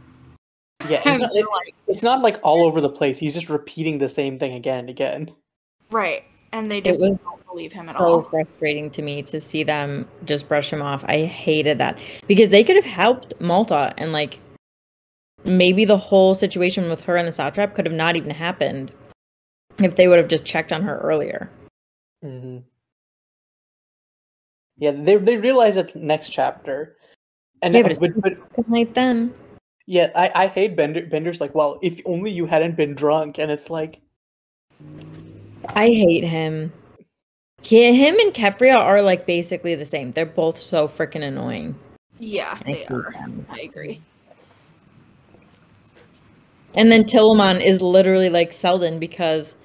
[0.90, 3.18] Yeah, it's not, it- like, it's not like all over the place.
[3.18, 5.32] He's just repeating the same thing again and again.
[5.90, 6.24] right.
[6.52, 8.24] And they just was don't believe him at so all.
[8.24, 11.06] So frustrating to me to see them just brush him off.
[11.08, 14.40] I hated that because they could have helped Malta and like
[15.44, 18.92] maybe the whole situation with her and the satrap could have not even happened
[19.80, 21.50] if they would have just checked on her earlier.
[22.22, 22.58] hmm
[24.78, 26.96] Yeah, they they realize it next chapter,
[27.62, 29.34] and Yeah, but it's- but, but Good night then.
[29.88, 31.10] yeah, I I hate Bendir.
[31.12, 34.00] Bendir's like, well, if only you hadn't been drunk, and it's like,
[35.76, 36.72] I hate him.
[37.62, 40.14] He, him and Keffria are like basically the same.
[40.14, 41.76] They're both so freaking annoying.
[42.18, 43.12] Yeah, I they are.
[43.12, 43.46] them.
[43.50, 44.02] I agree.
[46.76, 49.56] And then Tillamon is literally like Selden because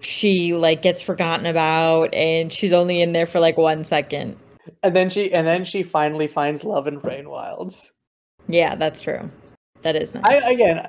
[0.00, 4.36] she like gets forgotten about and she's only in there for like one second.
[4.82, 7.92] and then she and then she finally finds love in Rain Wilds.
[8.48, 9.30] Yeah, that's true.
[9.82, 10.42] That is nice.
[10.42, 10.88] I again,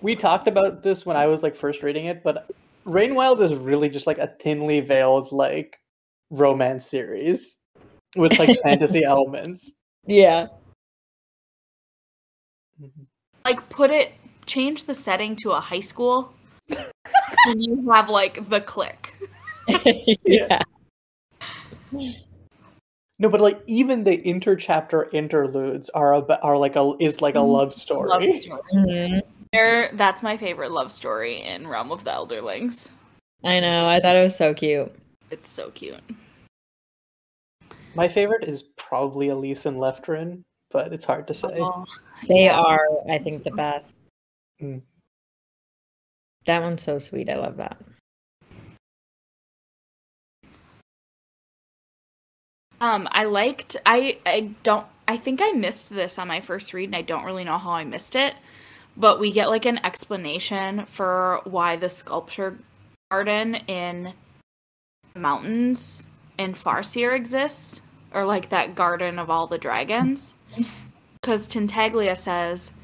[0.00, 2.50] we talked about this when I was like first reading it, but
[2.84, 5.78] Rain Wild is really just like a thinly veiled like
[6.30, 7.58] romance series
[8.16, 9.72] with like fantasy elements.
[10.06, 10.46] yeah.
[13.44, 14.12] Like, put it,
[14.46, 16.32] change the setting to a high school,
[16.68, 19.14] and you have like the click.
[20.24, 20.60] yeah.
[23.18, 27.40] No, but like even the interchapter interludes are a, are like a is like a
[27.40, 28.08] love story.
[28.08, 28.60] Love story.
[28.74, 29.22] Mhm.
[29.52, 32.90] There, that's my favorite love story in Realm of the Elderlings.
[33.44, 33.86] I know.
[33.86, 34.92] I thought it was so cute.
[35.30, 36.02] It's so cute.
[37.94, 41.60] My favorite is probably Alise and Leftrin, but it's hard to say.
[41.60, 41.84] Oh,
[42.26, 42.58] They yeah.
[42.58, 43.94] are, I think, the best.
[44.62, 44.82] Mm.
[46.46, 47.28] That one's so sweet.
[47.28, 47.78] I love that.
[52.80, 53.76] Um, I liked.
[53.86, 54.86] I I don't.
[55.08, 57.70] I think I missed this on my first read, and I don't really know how
[57.70, 58.34] I missed it.
[58.96, 62.58] But we get like an explanation for why the sculpture
[63.10, 64.12] garden in
[65.14, 66.06] the mountains
[66.38, 67.80] in Farseer exists,
[68.12, 70.34] or like that garden of all the dragons.
[71.24, 72.74] Because Tintaglia says,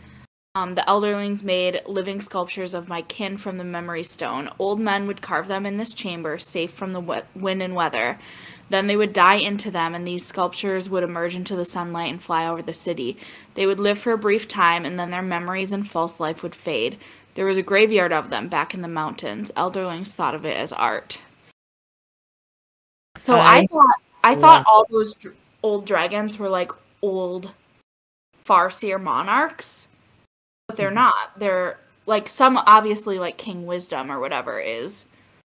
[0.54, 4.50] um, the elderlings made living sculptures of my kin from the memory stone.
[4.58, 8.18] Old men would carve them in this chamber, safe from the we- wind and weather.
[8.68, 12.22] Then they would die into them, and these sculptures would emerge into the sunlight and
[12.22, 13.16] fly over the city.
[13.54, 16.54] They would live for a brief time, and then their memories and false life would
[16.56, 16.98] fade.
[17.34, 19.52] There was a graveyard of them back in the mountains.
[19.56, 21.20] Elderlings thought of it as art.
[23.22, 27.52] So I, I thought I thought all those dr- old dragons were like old
[28.44, 29.86] Farseer monarchs,
[30.70, 31.38] but they're not.
[31.38, 35.04] They're like some obviously like King Wisdom or whatever is,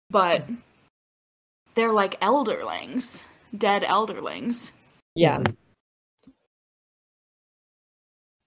[0.10, 0.46] but
[1.76, 3.24] they're like elderlings,
[3.58, 4.72] dead elderlings.
[5.16, 5.38] Yeah.
[5.40, 5.56] Mhm.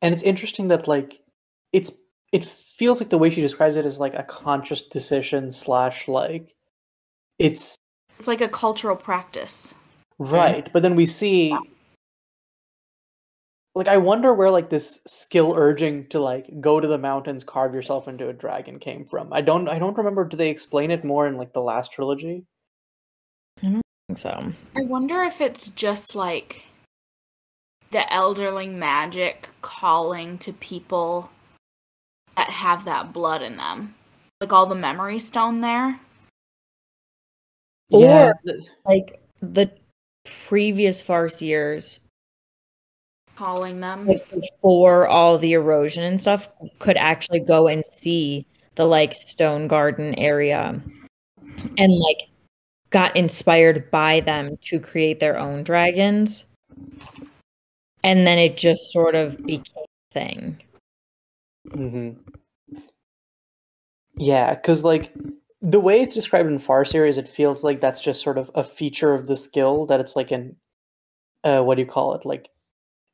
[0.03, 1.21] And it's interesting that like
[1.73, 1.91] it's
[2.33, 6.55] it feels like the way she describes it is like a conscious decision slash like
[7.39, 7.77] it's
[8.19, 9.75] It's like a cultural practice.
[10.19, 11.57] right, but then we see
[13.77, 17.75] like I wonder where like this skill urging to like go to the mountains, carve
[17.75, 19.31] yourself into a dragon came from.
[19.35, 20.25] I don't I don't remember.
[20.25, 22.47] Do they explain it more in like the last trilogy?
[23.63, 26.63] I don't think so I wonder if it's just like
[27.91, 31.31] the elderling magic calling to people
[32.35, 33.95] that have that blood in them.
[34.41, 36.01] Like all the memory stone there.
[37.91, 38.35] Or-
[38.87, 39.71] like the
[40.25, 41.99] previous Farseers,
[43.37, 44.07] Calling them.
[44.07, 48.47] like before all the erosion and stuff, could actually go and see
[48.77, 50.81] the like stone garden area
[51.79, 52.29] and like
[52.91, 56.45] got inspired by them to create their own dragons.
[58.03, 60.63] And then it just sort of became a thing.
[61.69, 62.21] mm-hmm.
[64.19, 65.13] Yeah, because like
[65.61, 68.63] the way it's described in Farseer is it feels like that's just sort of a
[68.63, 70.57] feature of the skill that it's like an
[71.45, 72.25] uh what do you call it?
[72.25, 72.49] Like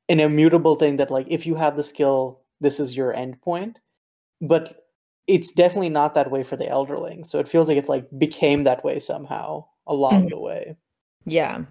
[0.08, 3.76] an immutable thing that like if you have the skill, this is your endpoint.
[4.40, 4.86] But
[5.28, 7.24] it's definitely not that way for the elderling.
[7.26, 10.30] So it feels like it like became that way somehow along Mhm.
[10.30, 10.76] the way.
[11.24, 11.64] Yeah.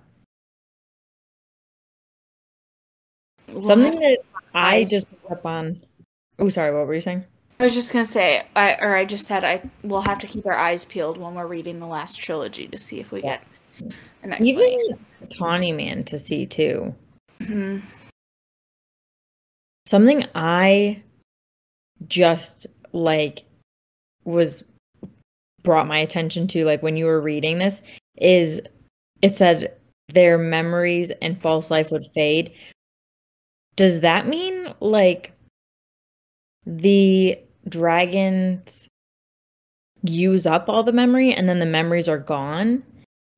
[3.50, 4.20] We'll Something that
[4.54, 5.82] I just picked up on.
[6.39, 7.26] Oh, sorry, what were you saying?
[7.60, 10.45] I was just gonna say, I or I just said I we'll have to keep
[10.45, 13.38] our eyes peeled when we're reading the last trilogy to see if we Yeah.
[13.80, 13.93] get
[14.24, 15.05] an Even explanation.
[15.38, 16.95] Tawny Man to see too.
[17.41, 17.82] Mhm.
[19.92, 21.04] Something I
[22.08, 23.44] just like
[24.24, 24.64] was
[25.64, 27.82] brought my attention to like when you were reading this
[28.16, 28.62] is
[29.22, 29.76] it said
[30.08, 32.54] their memories and false life would fade.
[33.76, 35.34] Does that mean like
[36.66, 37.38] the
[37.68, 38.88] dragons
[40.04, 42.82] use up all the memory and then the memories are gone?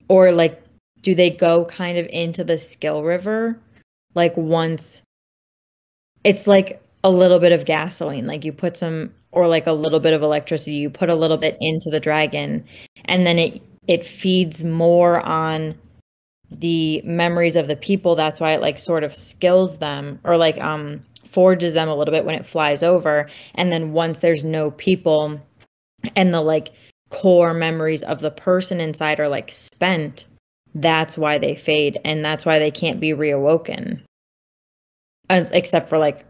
[0.08, 0.64] Or like
[1.02, 3.60] do they go kind of into the skill river
[4.14, 5.02] like once
[6.24, 10.00] it's like a little bit of gasoline, like you put some or like a little
[10.00, 12.64] bit of electricity, you put a little bit into the dragon
[13.06, 15.76] and then it it feeds more on
[16.50, 18.16] the memories of the people.
[18.16, 22.14] That's why it like sort of skills them or like um forges them a little
[22.14, 23.28] bit when it flies over.
[23.56, 25.42] And then once there's no people
[26.16, 26.72] and the like
[27.10, 30.26] core memories of the person inside are like spent
[30.76, 34.02] that's why they fade and that's why they can't be reawoken
[35.30, 36.26] uh, except for like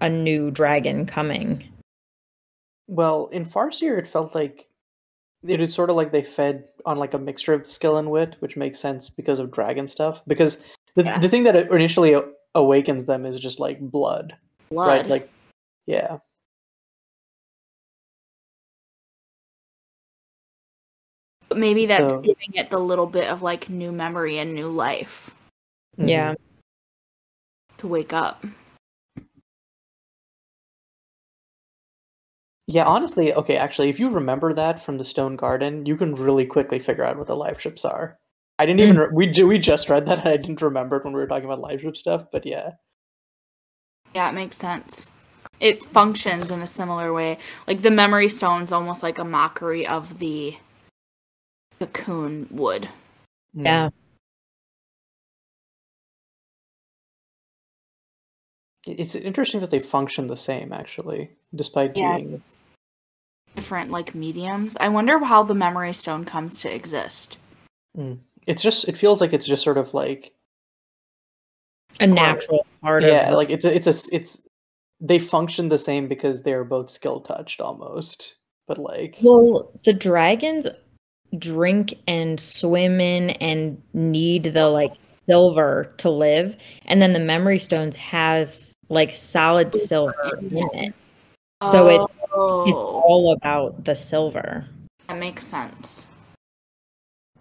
[0.00, 1.68] a new dragon coming
[2.88, 4.68] Well, in Farseer, it felt like
[5.46, 8.36] it was sort of like they fed on like a mixture of skill and wit,
[8.40, 10.20] which makes sense because of dragon stuff.
[10.26, 10.62] Because
[10.96, 11.18] the Yeah.
[11.18, 12.14] the thing that initially
[12.54, 14.36] awakens them is just like blood,
[14.70, 14.88] Blood.
[14.88, 15.06] right?
[15.08, 15.30] Like,
[15.86, 16.18] yeah,
[21.48, 24.68] But maybe that's So- giving it the little bit of like new memory and new
[24.68, 25.34] life
[25.98, 26.08] Mhm.
[26.08, 26.34] yeah
[27.82, 28.44] to wake up.
[32.68, 32.84] yeah.
[32.84, 33.56] Honestly, okay.
[33.56, 37.18] Actually, if you remember that from the Stone Garden, you can really quickly figure out
[37.18, 38.18] what the live ships are.
[38.58, 40.20] I didn't even re- we ju- we just read that.
[40.20, 42.70] And I didn't remember it when we were talking about live ship stuff, but yeah.
[44.14, 45.10] Yeah, it makes sense.
[45.58, 47.38] It functions in a similar way.
[47.66, 50.56] Like the memory stone's almost like a mockery of the
[51.80, 52.88] cocoon wood.
[53.56, 53.64] Mm.
[53.64, 53.90] yeah
[58.86, 62.16] It's interesting that they function the same, actually, despite Yeah.
[62.16, 62.42] being.
[63.54, 64.76] Different like mediums.
[64.80, 67.36] I wonder how the memory stone comes to exist.
[67.94, 68.14] Hmm.
[68.46, 68.88] It's just.
[68.88, 70.32] It feels like it's just sort of like.
[72.00, 74.40] a natural part Yeah, of the- like it's a, it's a it's.
[75.00, 79.18] They function the same because they're both skill touched almost, but like.
[79.22, 80.66] Well, the dragons
[81.38, 84.94] drink and swim in and need the like
[85.26, 86.56] silver to live,
[86.86, 88.56] and then the memory stones have
[88.88, 90.94] like solid silver in it.
[91.70, 92.00] So it-
[92.64, 94.66] It's oh, all about the silver.
[95.08, 96.06] that makes sense.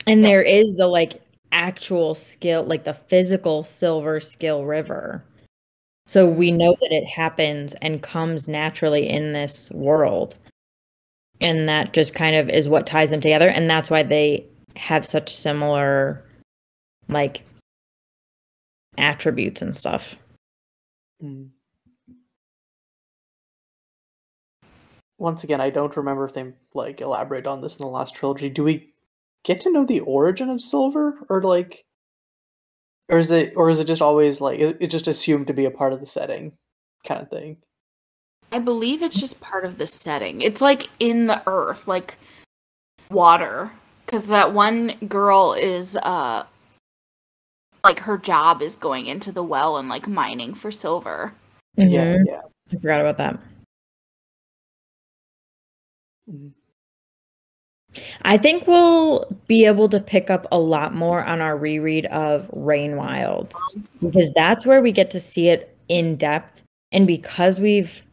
[0.08, 1.22] And there is the like
[1.52, 5.24] actual skill, like the physical silver skill river.
[6.08, 10.36] So we know that it happens and comes naturally in this world.
[11.40, 13.48] And that just kind of is what ties them together.
[13.50, 16.24] And that's why they have such similar
[17.08, 17.44] like
[18.98, 20.16] attributes and stuff.
[21.24, 21.50] mm.
[25.18, 28.50] Once again, I don't remember if they like elaborate on this in the last trilogy.
[28.50, 28.92] Do we
[29.44, 31.86] get to know the origin of silver, or like,
[33.08, 35.66] or is it, or is it just always like it, it's just assumed to be
[35.66, 36.54] a part of the setting,
[37.06, 37.58] kind of thing?
[38.52, 40.42] I believe it's just part of the setting.
[40.42, 42.18] It's like in the earth, like
[43.10, 43.72] water.
[44.06, 46.44] Because that one girl is, uh,
[47.84, 51.34] like her job is going into the well and like mining for silver.
[51.76, 52.24] Yeah, Mhm.
[52.28, 52.42] yeah.
[52.72, 53.40] I forgot about that.
[56.30, 56.52] Mhm.
[58.22, 62.50] I think we'll be able to pick up a lot more on our reread of
[62.54, 63.54] Rain Wild
[64.02, 66.64] because that's where we get to see it in depth.
[66.94, 68.06] And because we've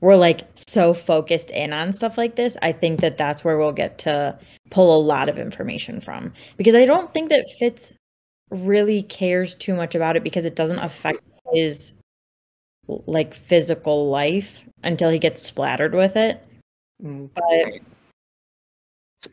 [0.00, 3.72] we're like so focused in on stuff like this, I think that that's where we'll
[3.72, 4.38] get to
[4.70, 6.32] pull a lot of information from.
[6.56, 7.94] Because I don't think that Fitz
[8.54, 11.20] really cares too much about it because it doesn't affect
[11.52, 11.92] his
[12.86, 16.44] like physical life until he gets splattered with it.
[17.02, 17.30] Mm.
[17.34, 17.80] But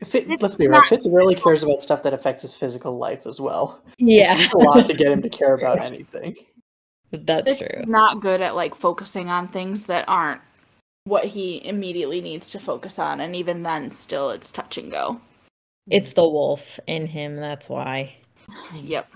[0.05, 0.81] Fit, It's let's be real.
[0.83, 3.81] Fitz really cares about stuff that affects his physical life as well.
[3.97, 6.35] yeah, It's a lot to get him to care about anything.
[7.11, 7.83] that's It's true.
[7.85, 10.41] not good at like focusing on things that aren't
[11.03, 13.19] what he immediately needs to focus on.
[13.19, 15.19] And even then, still, it's touch and go.
[15.89, 17.35] It's the wolf in him.
[17.35, 18.15] That's why.
[18.73, 19.07] Yep.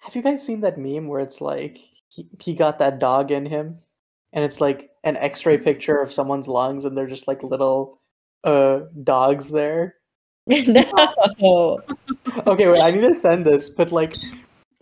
[0.00, 3.46] Have you guys seen that meme where it's like he, he got that dog in
[3.46, 3.78] him,
[4.32, 8.00] and it's like an X-ray picture of someone's lungs, and they're just like little
[8.44, 9.96] uh dogs there.
[10.46, 11.80] no.
[12.46, 14.14] Okay, wait, I need to send this, but like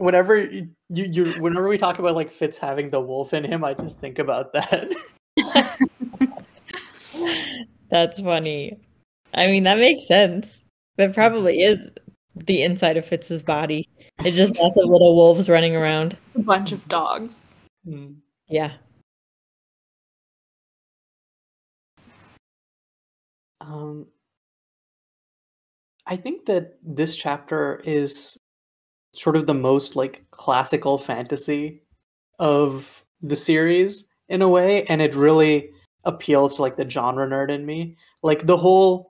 [0.00, 3.62] whenever you, you you whenever we talk about like Fitz having the wolf in him,
[3.62, 4.92] I just think about that.
[7.90, 8.78] That's funny.
[9.34, 10.50] I mean, that makes sense.
[10.96, 11.90] That probably is
[12.46, 13.88] the inside of Fitz's body.
[14.24, 16.16] It's just lots of little wolves running around.
[16.34, 17.46] A bunch of dogs.
[17.86, 18.16] Mm.
[18.48, 18.72] Yeah.
[23.60, 24.06] Um,
[26.06, 28.36] I think that this chapter is
[29.14, 31.82] sort of the most like classical fantasy
[32.38, 35.70] of the series in a way, and it really
[36.04, 37.96] appeals to like the genre nerd in me.
[38.22, 39.09] Like the whole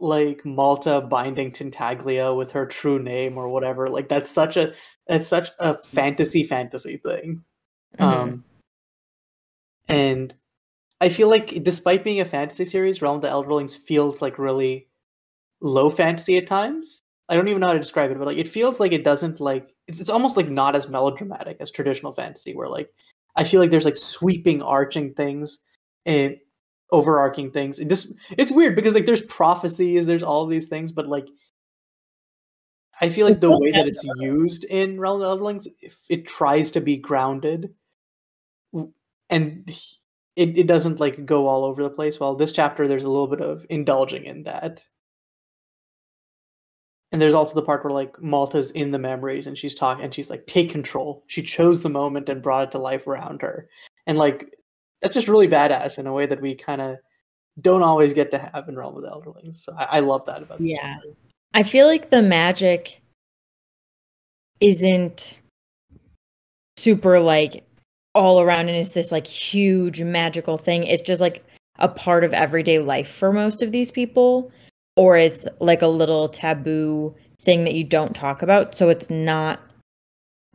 [0.00, 3.88] like Malta binding Tintaglia with her true name or whatever.
[3.88, 4.74] Like that's such a
[5.06, 7.44] that's such a fantasy fantasy thing.
[7.98, 8.04] Mhm.
[8.04, 8.44] Um,
[9.88, 10.34] and
[11.00, 14.88] I feel like, despite being a fantasy series, Realm of the Elderlings feels like really
[15.60, 17.02] low fantasy at times.
[17.28, 19.40] I don't even know how to describe it, but like it feels like it doesn't
[19.40, 22.90] like it's, it's almost like not as melodramatic as traditional fantasy, where like
[23.36, 25.58] I feel like there's like sweeping, arching things
[26.06, 26.36] and
[26.94, 27.78] overarching things.
[27.78, 31.26] It just it's weird because like there's prophecies, there's all these things, but like
[33.00, 36.70] I feel like the way that it's used in Realm of Elderlings, if it tries
[36.72, 37.74] to be grounded,
[39.30, 39.70] and
[40.36, 42.20] it, it doesn't like go all over the place.
[42.20, 44.84] Well, this chapter there's a little bit of indulging in that.
[47.12, 50.12] And there's also the part where like Malta's in the memories and she's talking and
[50.12, 51.22] she's like, take control.
[51.28, 53.68] She chose the moment and brought it to life around her.
[54.06, 54.52] And like
[55.04, 56.96] that's just really badass in a way that we kind of
[57.60, 59.56] don't always get to have in Realm of the Elderlings.
[59.56, 60.94] So I, I love that about this Yeah.
[60.94, 61.08] chapter.
[61.52, 63.02] I feel like the magic
[64.60, 65.36] isn't
[66.78, 67.64] super like
[68.14, 70.84] all around and it's this like huge magical thing.
[70.84, 71.44] It's just like
[71.78, 74.50] a part of everyday life for most of these people,
[74.96, 78.74] or it's like a little taboo thing that you don't talk about.
[78.74, 79.60] So it's not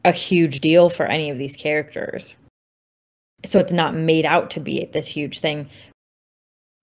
[0.05, 2.33] a huge deal for any of these characters.
[3.45, 5.69] So it's not made out to be this huge thing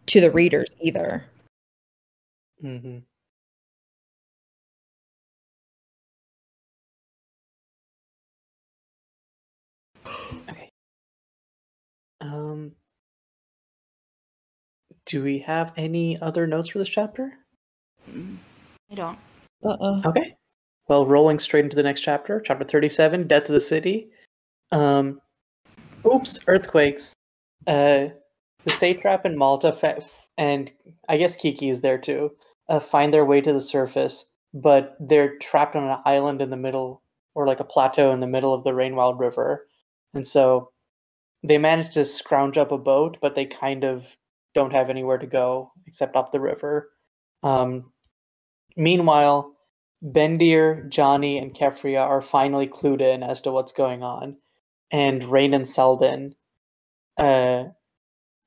[0.07, 1.26] to the readers either.
[2.64, 2.98] Mm-hmm.
[10.48, 10.70] Okay.
[12.20, 12.72] Um,
[15.04, 17.32] do we have any other notes for this chapter?
[18.11, 18.36] Mm,
[18.90, 19.18] I don't.
[19.62, 20.02] Uh-oh.
[20.07, 20.36] Okay.
[20.88, 24.09] Well, rolling straight into the next chapter, chapter 37, Death of the City.
[24.72, 25.20] Um,
[26.07, 27.14] oops, earthquakes.
[27.66, 28.09] Uh,
[28.64, 30.04] the satrap and Malta, fa-
[30.38, 30.70] and
[31.09, 32.32] I guess Kekki is there too,
[32.68, 36.57] uh, find their way to the surface, but they're trapped on an island in the
[36.57, 37.02] middle,
[37.34, 39.68] or like a plateau in the middle of the Rainwild River.
[40.14, 40.70] And so
[41.42, 44.16] they manage to scrounge up a boat, but they kind of
[44.54, 46.90] don't have anywhere to go except up the river.
[47.42, 47.92] Um,
[48.76, 49.52] meanwhile,
[50.02, 54.36] Bendir, Jani, and Keffria are finally clued in as to what's going on,
[54.91, 56.34] and Reyn and Selden,
[57.16, 57.64] uh,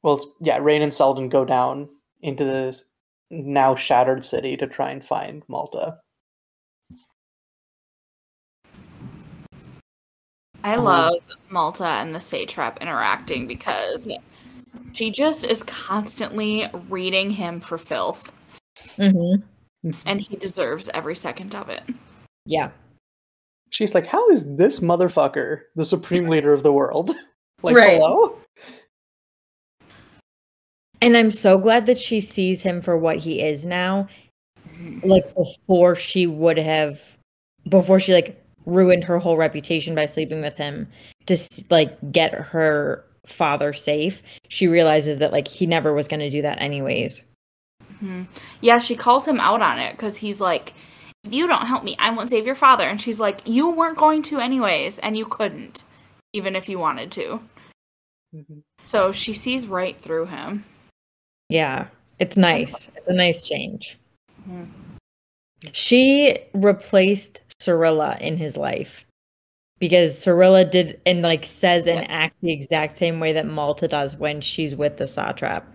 [0.04, 1.90] well, yeah, Reyn and Selden go down
[2.22, 2.82] into the
[3.30, 5.98] now shattered city to try and find Malta.
[10.64, 11.14] I Um, love
[11.50, 14.08] Malta and the satrap interacting because
[14.92, 18.32] she just is constantly reading him for filth,
[18.98, 19.92] Mm-hmm.
[20.06, 21.84] and he deserves every second of it.
[22.46, 22.72] Yeah.
[23.70, 27.12] She's like, "How is this motherfucker the supreme leader of the world?"
[27.62, 28.00] Like, Right.
[28.00, 28.38] hello.
[31.02, 34.08] And I'm so glad that she sees him for what he is now.
[35.04, 37.02] Like before she would have
[37.68, 40.88] before she like ruined her whole reputation by sleeping with him
[41.26, 41.38] to
[41.70, 44.24] like get her father safe.
[44.48, 47.22] She realizes that like he never was going to do that anyways.
[48.02, 48.28] Mhm.
[48.62, 50.74] Yeah, she calls him out on it because he's like,
[51.24, 52.88] if you don't help me, I won't save your father.
[52.88, 55.84] And she's like, you weren't going to anyways, and you couldn't,
[56.34, 57.42] even if you wanted to.
[58.36, 58.62] Mhm.
[58.86, 60.66] So she sees right through him.
[61.50, 61.88] Yeah.
[62.20, 62.90] It's nice.
[62.96, 63.98] It's a nice change.
[64.48, 64.68] Mhm.
[65.72, 69.06] She replaced Serilla in his life
[69.80, 74.16] because Serilla did and like says and acts the exact same way that Malta does
[74.16, 75.68] when she's with the satrap.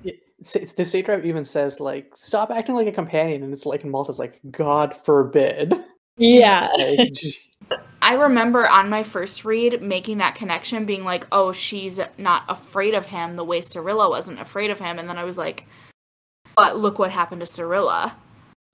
[0.45, 3.93] Sa- The satrap even says, "Like, stop acting like a companion," and it's like, and
[3.93, 5.75] Malta's like, "God forbid."
[6.17, 6.69] Yeah.
[7.71, 12.43] Like, I remember on my first read making that connection, being like, oh, she's not
[12.49, 14.99] afraid of him the way Serilla wasn't afraid of him.
[14.99, 15.67] And then I was like,
[16.55, 18.13] but look what happened to Serilla.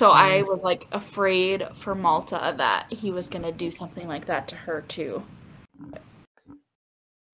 [0.01, 0.49] So I mm-hmm.
[0.49, 4.57] was like afraid for Malta that he was going to do something like that to
[4.57, 5.23] her too.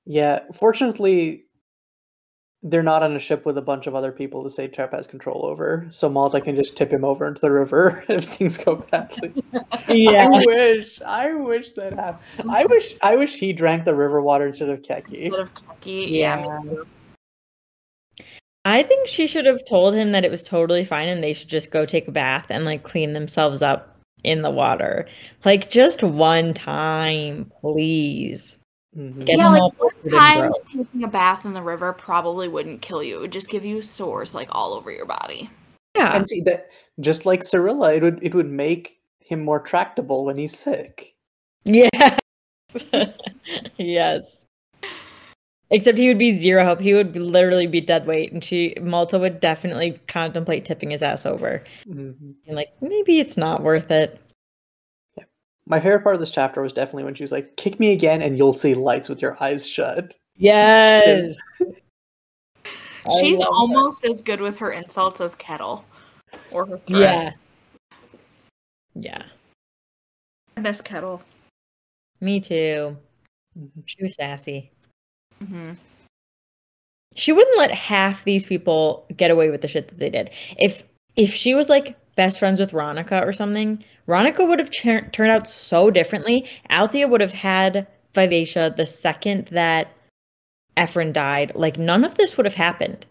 [0.04, 1.45] Yeah, fortunately,
[2.62, 5.44] they're not on a ship with a bunch of other people the satrap has control
[5.44, 9.32] over, so Malta can just tip him over into the river if things go badly.
[9.88, 10.28] Yeah.
[10.32, 12.50] I wish, I wish that happened.
[12.50, 15.26] I wish, I wish he drank the river water instead of Kekki.
[15.26, 16.10] Instead of Kekki.
[16.10, 16.60] Yeah.
[16.64, 16.82] Yeah.
[18.64, 21.48] I think she should have told him that it was totally fine and they should
[21.48, 25.06] just go take a bath and like clean themselves up in the water.
[25.44, 28.56] Like just one time, please.
[28.96, 29.28] Mhm.
[29.28, 33.18] Yeah, like one time taking a bath in the river probably wouldn't kill you.
[33.18, 35.50] It would just give you sores like all over your body.
[35.94, 36.16] Yeah.
[36.16, 36.70] And see that,
[37.00, 41.14] just like Serilla, it would, it would make him more tractable when he's sick.
[41.64, 42.16] Yeah.
[43.76, 44.44] yes.
[45.70, 46.80] Except he would be zero hope.
[46.80, 51.26] He would literally be dead weight, and she Malta would definitely contemplate tipping his ass
[51.26, 51.64] over.
[51.88, 52.34] Mhm.
[52.46, 54.20] And like, maybe it's not worth it.
[55.66, 58.22] My favorite part of this chapter was definitely when she was like, "Kick me again,
[58.22, 61.36] and you'll see lights with your eyes shut." Yes.
[63.20, 63.52] She's love that.
[63.52, 65.84] almost as good with her insults as Kettle
[66.50, 67.20] or her Yeah.
[67.30, 67.38] threats.
[68.94, 69.22] Yeah.
[70.56, 71.22] I miss Kettle.
[72.20, 72.96] Me too.
[73.58, 73.70] Mhm.
[73.86, 74.70] She was sassy.
[75.38, 75.72] hmm
[77.14, 80.30] She wouldn't let half these people get away with the shit that they did.
[80.58, 80.82] If
[81.16, 85.30] if she was like best friends with Ronica or something, Ronica would have tur- turned
[85.30, 86.48] out so differently.
[86.70, 89.92] Althea would have had Vivacia the second that
[90.76, 91.52] Ephron died.
[91.54, 93.06] Like none of this would have happened.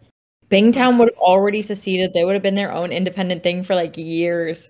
[0.49, 2.13] Bingtown would have already seceded.
[2.13, 4.69] They would have been their own independent thing for like years.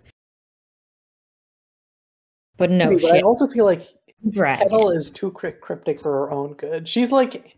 [2.58, 3.82] But no, but she I also feel like
[4.30, 4.60] drag.
[4.60, 6.88] Kettle is too cryptic for her own good.
[6.88, 7.58] She's like,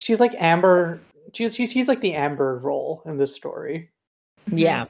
[0.00, 1.00] she's like Amber.
[1.32, 3.90] She's she's, she's like the Amber role in this story.
[4.50, 4.86] Yeah.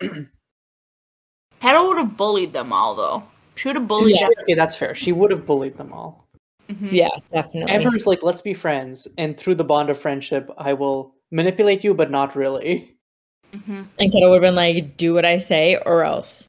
[1.60, 3.22] Kettle would have bullied them all, though.
[3.54, 4.28] She would have bullied Yeah.
[4.28, 4.32] them.
[4.42, 4.94] Okay, that's fair.
[4.94, 6.26] She would have bullied them all.
[6.68, 6.92] Mhm.
[6.92, 7.72] Yeah, definitely.
[7.72, 11.92] Amber's like, let's be friends, and through the bond of friendship, I will manipulate you,
[11.94, 12.96] but not really.
[13.52, 13.86] Mhm.
[13.98, 16.46] And Kettle would have been like, do what I say or else.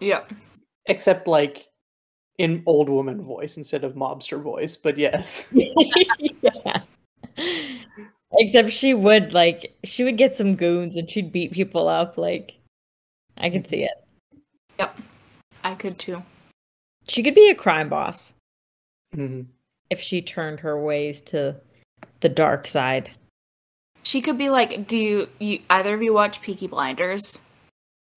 [0.00, 0.24] Yeah.
[0.88, 1.68] Except like
[2.38, 4.76] in old woman voice instead of mobster voice.
[4.76, 5.52] But yes,
[6.42, 6.80] yeah.
[8.38, 12.16] Except she would like she would get some goons and she'd beat people up.
[12.18, 12.56] Like
[13.36, 13.92] I could see it.
[14.80, 14.98] Yep.
[15.62, 16.22] I could too.
[17.06, 18.32] She could be a crime boss
[19.14, 19.46] Mhm.
[19.90, 21.60] if she turned her ways to
[22.20, 23.10] the dark side.
[24.02, 27.40] She could be like, do you, you either of you watch Peaky Blinders?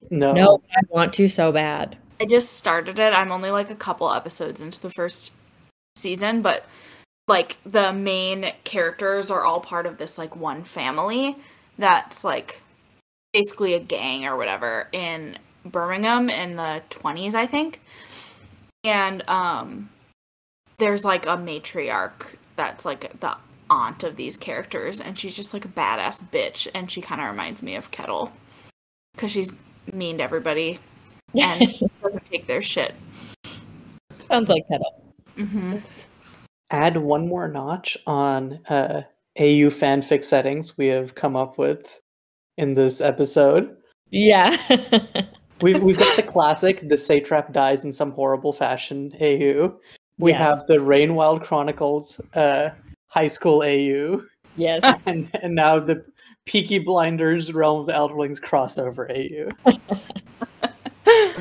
[0.09, 1.97] no, No, I want to so bad.
[2.21, 3.13] I just started it.
[3.13, 5.31] I'm only like a couple episodes into the first
[5.97, 6.65] season, but
[7.27, 11.35] like the main characters are all part of this like one family
[11.77, 12.61] that's like
[13.33, 17.81] basically a gang or whatever in Birmingham in the 20s, I think.
[18.83, 19.89] And um
[20.77, 23.37] there's like a matriarch that's like the
[23.69, 27.27] aunt of these characters and she's just like a badass bitch and she kind of
[27.27, 28.31] reminds me of Kettle
[29.17, 29.51] cuz she's
[29.91, 30.79] mean to everybody
[31.35, 32.93] and doesn't take their shit.
[34.27, 35.13] Sounds like Kettle.
[35.35, 35.77] hmm
[36.73, 39.03] add one more notch on uh,
[39.39, 42.01] AU fanfic settings we have come up with
[42.57, 43.77] in this episode.
[44.09, 44.57] Yeah.
[45.61, 49.13] We've we've got the classic, the satrap dies in some horrible fashion.
[49.21, 49.75] AU.
[50.19, 50.39] We Yes.
[50.39, 52.69] have the Rainwild Chronicles, uh,
[53.07, 54.21] high school AU,
[54.57, 54.83] yes.
[55.05, 56.03] and and now the
[56.45, 59.49] Peaky Blinders Realm of Elderlings crossover AU.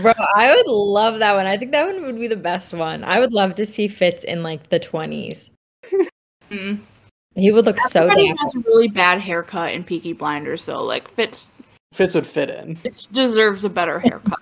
[0.00, 1.46] Bro, I would love that one.
[1.46, 3.04] I think that one would be the best one.
[3.04, 5.50] I would love to see Fitz in like the 20s.
[6.50, 6.80] Mm.
[7.34, 8.38] He would look so Everybody dapper.
[8.42, 10.82] has a really bad haircut in Peaky Blinders, though.
[10.82, 11.50] Like Fitz,
[11.92, 12.76] Fitz would fit in.
[12.76, 14.40] Fitz deserves a better haircut.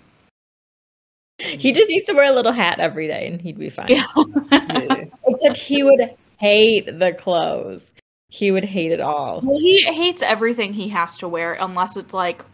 [1.39, 3.87] He just needs to wear a little hat every day and he'd be fine.
[3.89, 4.05] Yeah.
[4.53, 5.05] Yeah.
[5.27, 7.93] Except he would hate the clothes.
[8.29, 9.41] He would hate it all.
[9.43, 12.45] well, he hates everything he has to wear unless it's like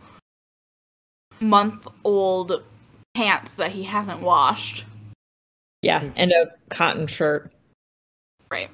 [1.40, 2.62] month old
[3.14, 4.84] pants that he hasn't washed.
[5.82, 7.53] Yeah, and a cotton shirt.
[8.51, 8.70] Right.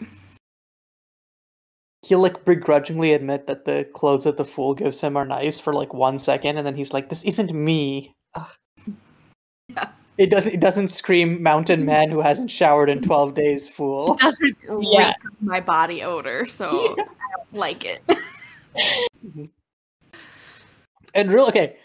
[2.03, 5.73] He'll like begrudgingly admit that the clothes that the fool gives him are nice for
[5.73, 8.15] like one second, and then he's like, "This isn't me."
[9.69, 9.89] Yeah.
[10.19, 10.53] It doesn't.
[10.53, 13.69] It doesn't scream mountain man who hasn't showered in twelve days.
[13.69, 14.15] Fool.
[14.15, 14.57] It doesn't
[14.93, 15.07] Yeah.
[15.07, 17.05] reek my body odor, so I
[17.37, 18.03] don't like it.
[18.07, 19.45] Mm-hmm.
[21.15, 21.77] And real okay.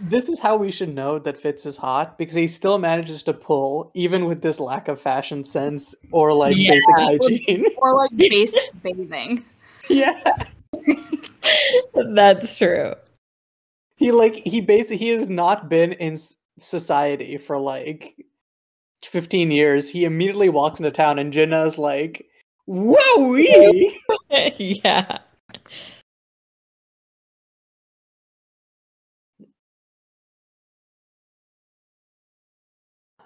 [0.00, 3.32] This is how we should know that Fitz is hot because he still manages to
[3.32, 6.72] pull even with this lack of fashion sense or like Yeah.
[6.72, 7.64] basic hygiene.
[7.78, 9.44] or like basic bathing.
[9.88, 10.20] yeah.
[12.14, 12.94] That's true.
[13.96, 16.18] He like he basically he has not been in
[16.58, 18.16] society for like
[19.04, 19.88] 15 years.
[19.88, 22.26] He immediately walks into town and Jinna's like,
[22.66, 23.34] "Whoa!"
[24.58, 25.18] yeah.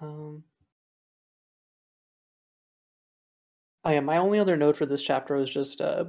[0.01, 0.43] Um,
[3.83, 6.05] oh yeah, my only other note for this chapter was just uh,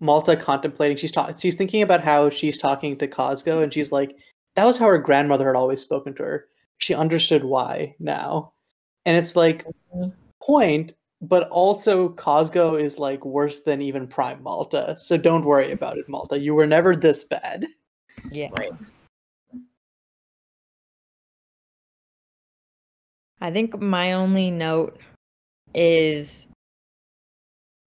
[0.00, 0.96] Malta contemplating.
[0.96, 1.36] She's talking.
[1.36, 4.16] She's thinking about how she's talking to Cosgo, and she's like,
[4.54, 6.46] "That was how her grandmother had always spoken to her.
[6.78, 8.52] She understood why now."
[9.04, 10.12] And it's like Mhm.
[10.42, 14.96] point, but also Cosgo is like worse than even Prime Malta.
[14.98, 16.38] So don't worry about it, Malta.
[16.38, 17.66] You were never this bad.
[18.30, 18.48] Yeah.
[18.52, 18.72] Right.
[23.40, 24.98] I think my only note
[25.74, 26.46] is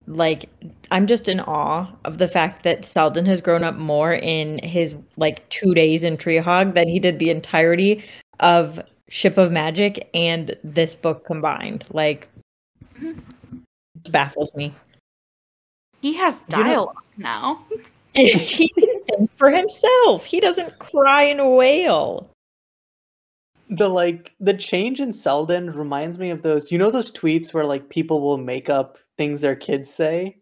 [0.06, 0.48] like
[0.90, 4.96] I'm just in awe of the fact that Selden has grown up more in his
[5.16, 8.04] like two days in Trehaug than he did the entirety
[8.40, 11.84] of Ship of Magic and this book combined.
[11.90, 12.28] Like,
[12.94, 13.18] mm-hmm.
[14.04, 14.74] it baffles me.
[16.00, 17.64] He has You know- dialogue now.
[18.14, 20.24] he can think for himself.
[20.24, 22.28] He doesn't cry and wail.
[23.70, 27.64] The like the change in Selden reminds me of those you know those tweets where
[27.64, 30.36] like people will make up things their kids say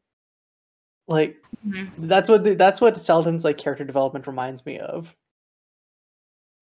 [1.08, 1.90] like Mhm.
[1.98, 5.14] that's what the, that's what Selden's like character development reminds me of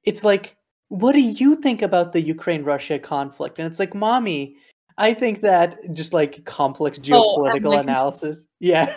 [0.04, 0.56] it's like
[0.88, 4.56] what do you think about the Ukraine Russia conflict and it's like mommy
[4.98, 8.96] I think that just like complex Oh, I'm geopolitical like- analysis yeah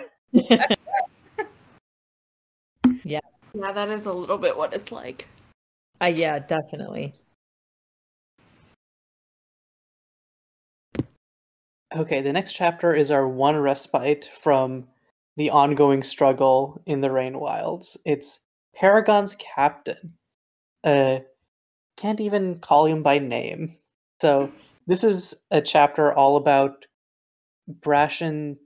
[3.03, 5.28] Yeah, that is a little bit what it's like.
[6.01, 7.13] Uh, yeah, definitely.
[11.96, 14.88] Okay, the next chapter is our one respite from
[15.38, 17.98] the ongoing struggle in the Rain Wilds.
[18.06, 18.40] It's
[18.76, 20.14] Paragon's captain.
[20.84, 21.20] Uh,
[21.98, 23.76] can't even call him by name.
[24.22, 24.52] So
[24.86, 26.86] this is a chapter all about
[27.82, 28.58] Brashen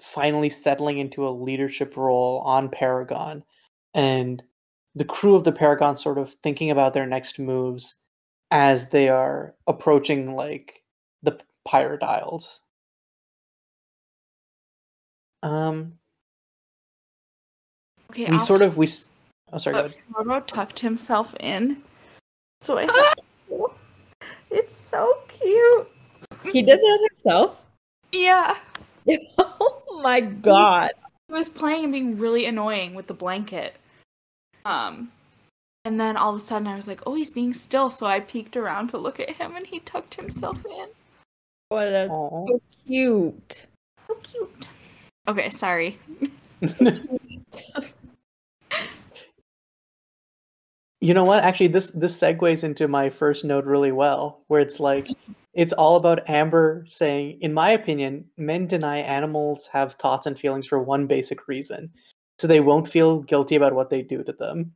[0.00, 3.42] finally settling into a leadership role on Paragon,
[3.92, 4.42] and
[4.94, 7.96] the crew of the Paragon sort of thinking about their next moves
[8.52, 10.82] as they are approaching like
[11.22, 12.60] the pirate isles.
[15.42, 15.98] Um,
[18.12, 18.86] Okay, we I'll sort of we.
[19.54, 19.74] Oh, sorry.
[19.74, 20.02] Go But ahead.
[20.12, 21.78] Frodo tucked himself in.
[22.60, 23.70] So I have
[24.50, 25.88] It's so cute.
[26.44, 27.64] He did that himself.
[28.12, 28.54] Yeah.
[29.38, 30.90] oh my god.
[31.28, 33.76] He was playing and being really annoying with the blanket.
[34.66, 35.10] Um
[35.86, 37.88] and then all of a sudden I was like, oh, he's being still.
[37.88, 40.88] So I peeked around to look at him and he tucked himself in.
[41.72, 42.46] What a Aw.
[42.48, 43.66] so cute.
[44.06, 44.68] So cute.
[45.26, 45.98] Okay, sorry.
[51.00, 51.42] you know what?
[51.42, 55.08] Actually, this this segues into my first note really well, where it's like
[55.54, 60.66] it's all about Amber saying, in my opinion, men deny animals have thoughts and feelings
[60.66, 61.90] for one basic reason,
[62.38, 64.74] so they won't feel guilty about what they do to them.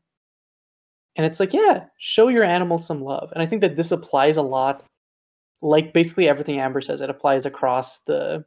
[1.14, 3.30] And it's like, yeah, show your animal some love.
[3.34, 4.82] And I think that this applies a lot,
[5.62, 8.44] like basically everything Amber says, it applies across the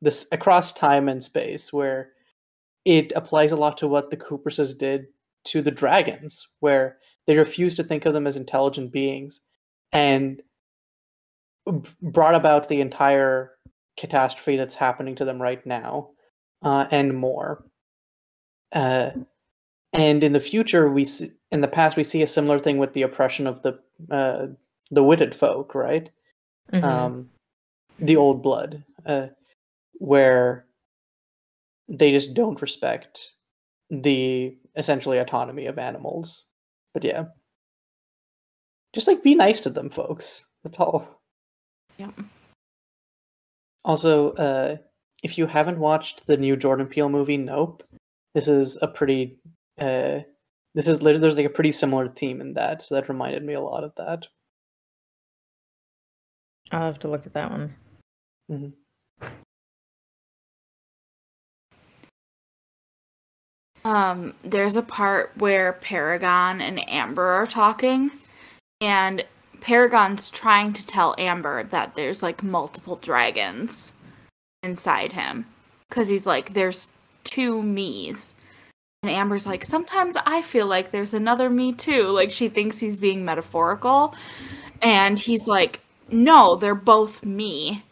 [0.00, 2.10] this across time and space, where
[2.84, 5.06] it applies a lot to what the Khupruses did
[5.44, 9.40] to the dragons, where they refused to think of them as intelligent beings
[9.92, 10.42] and
[12.02, 13.52] brought about the entire
[13.96, 16.10] catastrophe that's happening to them right now
[16.62, 17.64] uh, and more.
[18.72, 19.10] Uh,
[19.92, 22.92] and in the future, we see, in the past we see a similar thing with
[22.92, 23.78] the oppression of the
[24.10, 24.48] uh,
[24.90, 26.10] the witted folk, right?
[26.72, 26.82] Mhm.
[26.82, 27.30] um,
[27.98, 29.28] the old blood, uh,
[29.94, 30.66] where
[31.88, 33.32] they just don't respect
[33.90, 36.46] the essentially autonomy of animals.
[36.94, 37.26] But yeah,
[38.94, 40.46] just like be nice to them, folks.
[40.62, 41.20] That's all.
[41.98, 42.10] Yeah.
[43.84, 44.76] Also, uh,
[45.22, 47.82] if you haven't watched the new Jordan Peele movie, Nope,
[48.34, 49.38] this is a pretty.
[49.78, 50.20] Uh,
[50.74, 53.60] this is there's like a pretty similar theme in that, so that reminded me a
[53.60, 54.26] lot of that.
[56.74, 57.74] I'll have to look at that one.
[58.50, 58.72] Mhm.
[63.84, 68.10] Um, there's a part where Paragon and Amber are talking,
[68.80, 69.24] and
[69.60, 73.92] Paragon's trying to tell Amber that there's like multiple dragons
[74.64, 75.46] inside him.
[75.88, 76.88] Because he's like, there's
[77.22, 78.34] two me's.
[79.04, 82.08] And Amber's like, sometimes I feel like there's another me too.
[82.08, 84.14] Like she thinks he's being metaphorical.
[84.82, 87.84] And he's like, no, they're both me.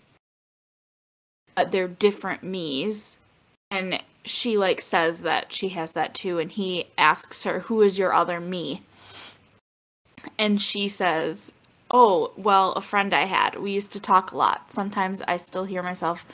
[1.55, 3.17] But they're different me's.
[3.71, 6.39] And she like says that she has that too.
[6.39, 8.83] And he asks her, who is your other me?
[10.39, 11.53] And she says,
[11.91, 13.59] oh, well, a friend I had.
[13.59, 14.73] We used to talk a lot.
[14.73, 16.25] Sometimes I still hear myself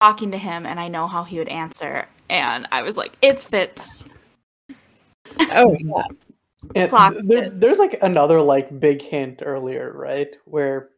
[0.00, 2.06] talking to him and I know how he would answer.
[2.28, 3.98] And I was like, it's Fitz.
[5.50, 6.02] Oh yeah.
[6.74, 10.28] And Clock th- there, there's like another like big hint earlier, right?
[10.44, 10.90] Where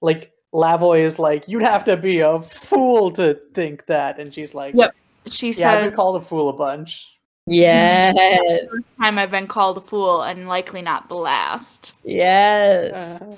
[0.00, 4.54] like Lavoy is like, you'd have to be a fool to think that, and she's
[4.54, 4.94] like, Yep.
[5.28, 7.12] She yeah, I've been called a fool a bunch.
[7.48, 8.66] Yes.
[8.68, 11.94] first time I've been called a fool and likely not the last.
[12.02, 13.22] Yes.
[13.22, 13.36] Uh,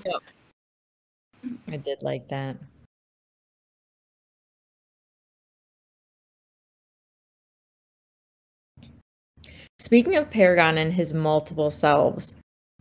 [1.71, 2.57] I did like that.
[9.79, 12.35] Speaking of Paragon and his multiple selves,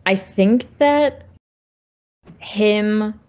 [0.06, 1.26] I think that
[2.38, 3.20] him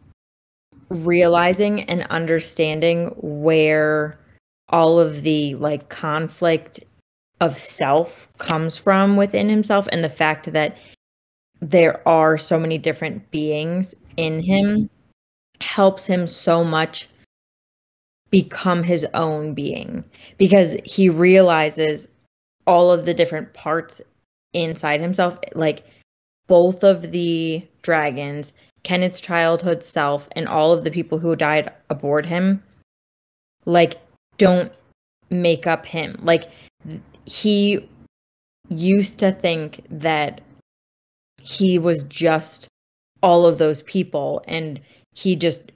[0.89, 4.19] realizing and understanding where
[4.69, 6.79] all of the like conflict
[7.41, 10.75] of self comes from within himself and the fact that
[11.61, 14.89] there are so many different beings in him
[15.61, 17.09] helps him so much
[18.29, 20.03] become his own being
[20.37, 22.07] because he realizes
[22.67, 24.01] all of the different parts
[24.53, 25.83] inside himself like
[26.47, 28.53] both of the dragons
[28.83, 32.63] Kennit's childhood self and all of the people who died aboard him
[33.65, 33.97] like
[34.37, 34.71] don't
[35.29, 36.17] make up him.
[36.21, 36.49] Like
[37.25, 37.87] he
[38.69, 40.41] used to think that
[41.41, 42.67] he was just
[43.21, 44.79] all of those people and
[45.13, 45.71] he just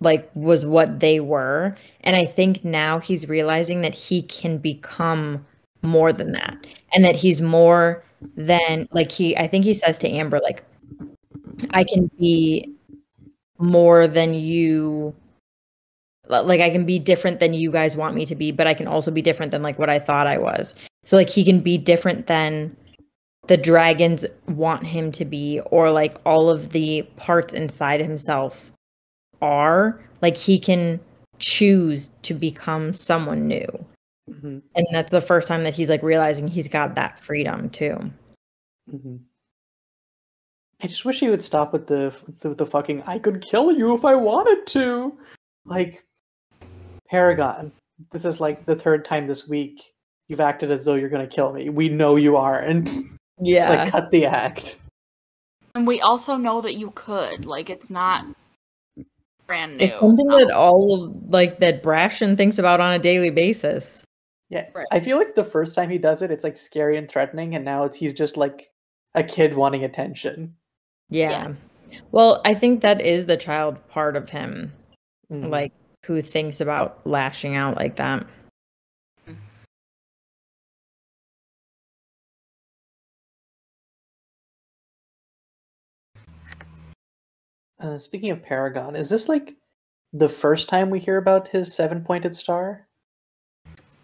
[0.00, 1.76] like was what they were.
[2.02, 5.44] And i think now he's realizing that he can become
[5.82, 8.02] more than that and that he's more
[8.36, 10.64] than like he i think he says to amber like
[11.70, 12.68] i can be
[13.58, 15.14] more than you
[16.28, 18.86] like i can be different than you guys want me to be but i can
[18.86, 20.74] also be different than like what i thought i was.
[21.04, 22.74] So like he can be different than
[23.46, 28.72] the dragons want him to be or like all of the parts inside himself
[29.42, 30.98] are like he can
[31.38, 33.66] choose to become someone new.
[34.30, 38.10] Mhm, and that's the first time that he's like realizing he's got that freedom too.
[38.90, 39.20] Mhm.
[40.84, 43.94] I just wish he would stop with the with the fucking "I could kill you
[43.94, 45.18] if I wanted to."
[45.64, 46.04] Like
[47.08, 47.72] Paragon,
[48.12, 49.82] this is like the third time this week
[50.28, 51.70] you've acted as though you're gonna kill me.
[51.70, 52.90] We know you aren't.
[53.40, 54.76] yeah Like cut the act.
[55.74, 57.46] And we also know that you could.
[57.46, 58.26] Like it's not
[59.46, 59.86] brand new.
[59.86, 64.02] it's something Um, that all of like that brashen thinks about on a daily basis
[64.50, 64.86] Yeah, Right.
[64.92, 67.64] I feel like the first time he does it, it's like scary and threatening, and
[67.64, 68.70] now it's, he's just like
[69.14, 70.54] a kid wanting attention.
[71.14, 71.68] Yeah Yes.
[72.10, 74.72] well i think that is the child part of him
[75.30, 75.48] Mhm.
[75.50, 75.72] like
[76.04, 78.26] who thinks about lashing out like that
[87.80, 89.56] Uh, speaking of Paragon, is this like
[90.12, 92.86] the first time we hear about his seven-pointed star?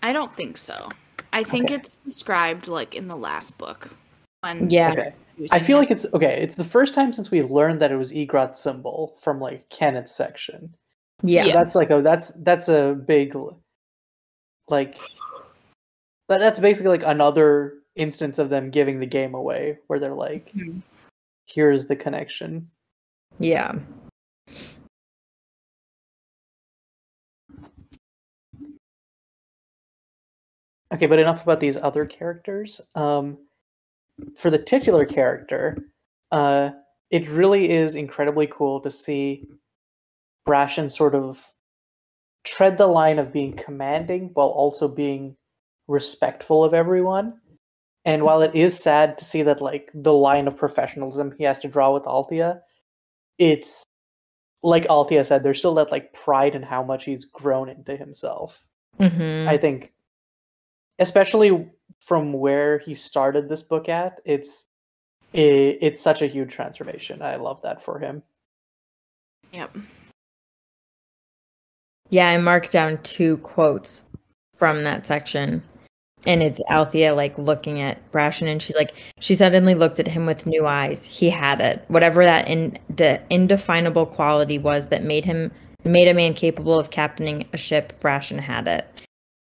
[0.03, 0.89] I don't think so.
[1.33, 1.75] I think Okay.
[1.75, 3.95] it's described like in the last book.
[4.41, 5.15] When yeah Okay, using
[5.51, 6.41] I feel like it's okay.
[6.43, 10.15] It's the first time since we learned that it was Igrot's symbol from like Kennit's
[10.15, 10.75] section.
[11.23, 13.37] yeah So that's like a that's that's a big
[14.69, 14.99] like
[16.29, 20.53] that, that's basically like another instance of them giving the game away where they're like
[20.55, 20.83] Mhm.
[21.47, 22.71] here's the connection.
[23.39, 23.75] yeah
[30.93, 32.81] Okay, but enough about these other characters.
[32.95, 33.39] Um
[34.37, 35.79] for the titular character,
[36.31, 36.71] uh
[37.11, 39.45] it really is incredibly cool to see
[40.49, 41.53] Brashen sort of
[42.45, 45.37] tread the line of being commanding while also being
[45.89, 47.41] respectful of everyone.
[48.05, 51.59] And while it is sad to see that like the line of professionalism he has
[51.61, 52.63] to draw with Althea,
[53.39, 53.85] it's
[54.63, 58.65] like Althea said, there's still that like pride in how much he's grown into himself.
[58.99, 59.93] hmm I think
[60.99, 61.69] especially
[62.01, 64.65] from where he started this book at, it's
[65.33, 67.23] it, it's such a huge transformation.
[67.23, 68.23] I love that for him.
[69.53, 69.77] Yep.
[72.09, 74.03] Yeah, I marked down two quotes
[74.57, 75.63] from that section.
[76.27, 80.27] And it's Althea like looking at Brashen and she's like she suddenly looked at him
[80.27, 81.07] with new eyes.
[81.07, 81.83] He had it.
[81.89, 85.51] Whatever that in the indefinable quality was that made him
[85.83, 88.87] made a man capable of captaining a ship, Brashen had it.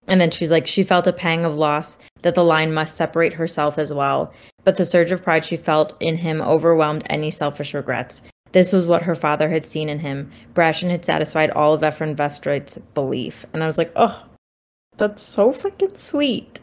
[0.08, 3.34] And then she's like she felt a pang of loss that the line must separate
[3.34, 4.34] herself as well.
[4.64, 8.22] But the surge of pride she felt in him overwhelmed any selfish regrets.
[8.52, 10.32] This was what her father had seen in him.
[10.54, 13.46] Brashen had satisfied all of Ephron Vestrit's belief.
[13.54, 14.26] And I was like, oh,
[14.98, 16.60] that's so freaking sweet.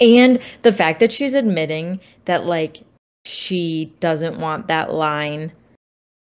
[0.00, 2.82] And the fact that she's admitting that, like,
[3.24, 5.52] she doesn't want that line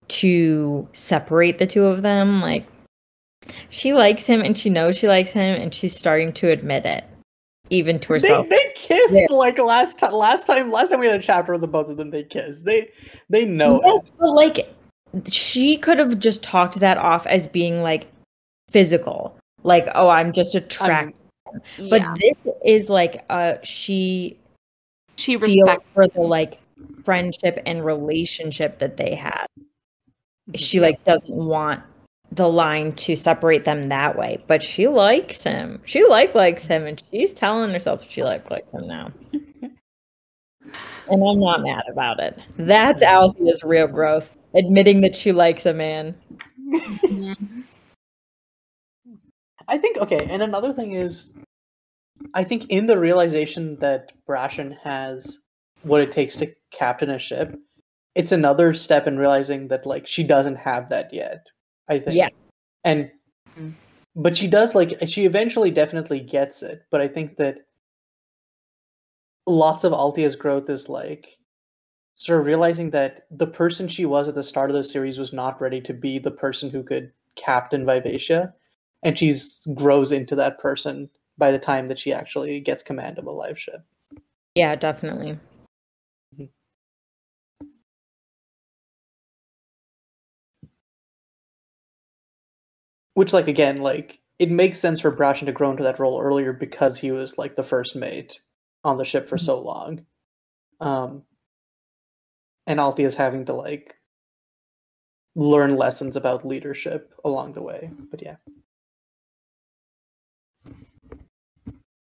[0.08, 2.68] to separate the two of them, like,
[3.70, 7.04] she likes him and she knows she likes him and she's starting to admit it,
[7.70, 8.50] even to They, herself.
[8.50, 9.28] they kissed Yeah.
[9.30, 10.14] like last time.
[10.14, 12.12] Last time, last time we had a chapter of the both of them.
[12.12, 12.66] They kissed.
[12.66, 12.90] They
[13.30, 13.80] they know.
[13.84, 14.12] Yes, it.
[14.20, 14.74] but like
[15.32, 18.08] she could have just talked that off as being like
[18.70, 19.38] physical.
[19.64, 21.16] Like, oh, I'm just attracted.
[21.78, 22.14] But yeah.
[22.20, 22.36] this
[22.66, 24.38] is like uh she
[25.18, 26.60] she feels respects for the like
[27.06, 29.46] friendship and relationship that they had.
[29.58, 30.56] Mm-hmm.
[30.56, 31.82] She like doesn't want
[32.36, 35.82] the line to separate them that way, but she likes him.
[35.86, 39.12] She like likes him and she's telling herself she like likes him now.
[39.62, 39.74] and
[41.10, 42.38] I'm not mad about it.
[42.58, 46.16] That's Althea's real growth, admitting that she likes a man.
[49.68, 51.34] I think okay, and another thing is,
[52.34, 55.40] I think in the realization that Brashen has
[55.84, 57.58] what it takes to captain a ship,
[58.14, 61.46] it's another step in realizing that like she doesn't have that yet.
[61.88, 62.16] I think.
[62.16, 62.30] Yeah.
[62.84, 63.12] And
[63.58, 63.74] Mm.
[64.16, 66.84] but she does like she eventually definitely gets it.
[66.90, 67.66] But I think that
[69.48, 71.38] lots of Althea's growth is like
[72.16, 75.34] sort of realizing that the person she was at the start of the series was
[75.34, 78.54] not ready to be the person who could captain Vivacia,
[79.04, 83.26] and she's grows into that person by the time that she actually gets command of
[83.26, 83.84] a live ship.
[84.56, 85.38] Yeah, definitely.
[93.16, 96.54] Which, like, again, like it makes sense for Brashen to grow into that role earlier
[96.54, 98.40] because he was like the first mate
[98.84, 100.06] on the ship for so long.
[100.82, 101.24] Um,
[102.68, 103.96] and Althea's having to like
[105.36, 107.90] learn lessons about leadership along the way.
[108.12, 108.36] But yeah.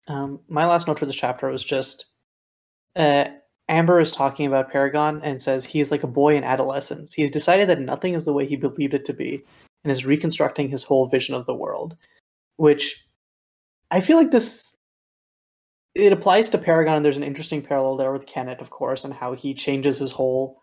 [0.08, 2.06] Um, my last note for this chapter was just
[2.96, 3.26] uh,
[3.68, 7.12] Amber is talking about Paragon and says he is like a boy in adolescence.
[7.12, 9.42] He has decided that nothing is the way he believed it to be
[9.84, 11.96] and is reconstructing his whole vision of the world.
[12.56, 13.04] Which
[13.90, 14.76] I feel like this
[15.94, 19.12] it applies to Paragon, and there's an interesting parallel there with Kennit, of course, and
[19.12, 20.62] how he changes his whole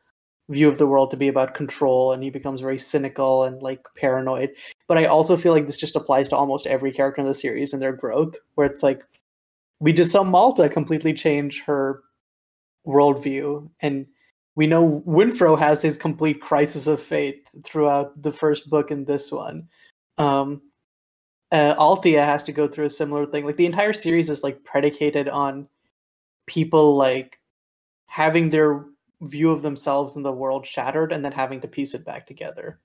[0.50, 3.86] view of the world to be about control and he becomes very cynical and like
[3.96, 4.50] paranoid.
[4.88, 7.72] But I also feel like this just applies to almost every character in the series
[7.72, 9.04] and their growth, where it's like
[9.80, 12.02] we just saw Malta completely change her
[12.86, 13.70] worldview.
[13.82, 14.08] And
[14.60, 19.32] we know Wintrow has his complete crisis of faith throughout the first book and this
[19.32, 19.70] one.
[20.18, 20.62] Um,
[21.54, 23.46] uh, Althea has to go through a similar thing.
[23.46, 25.70] Like the entire series is like predicated on
[26.46, 27.40] people like
[28.08, 28.84] having their
[29.22, 32.82] view of themselves in the world shattered and then having to piece it back together.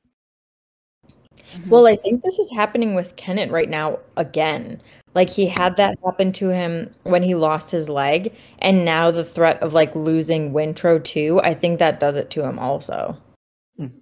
[1.68, 4.80] Well, I think this is happening with Kennit right now again.
[5.14, 9.24] Like he had that happen to him when he lost his leg, and now the
[9.24, 11.40] threat of like losing Wintrow too.
[11.42, 13.16] I think that does it to him also.
[13.78, 13.92] Mhm.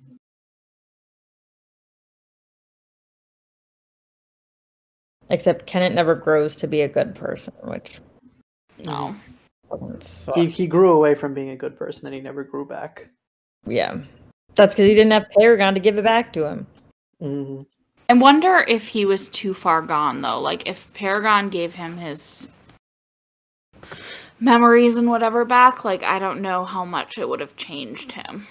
[5.28, 8.00] Except Kennit never grows to be a good person, which
[8.84, 9.14] No.
[10.34, 13.08] He he grew away from being a good person and he never grew back.
[13.64, 13.96] yeah,
[14.54, 16.66] that's because he didn't have Paragon to give it back to him.
[17.22, 17.62] Hmm
[18.10, 20.40] I wonder if he was too far gone though.
[20.40, 22.50] Like if Paragon gave him his
[24.38, 28.48] memories and whatever back, like I don't know how much it would have changed him.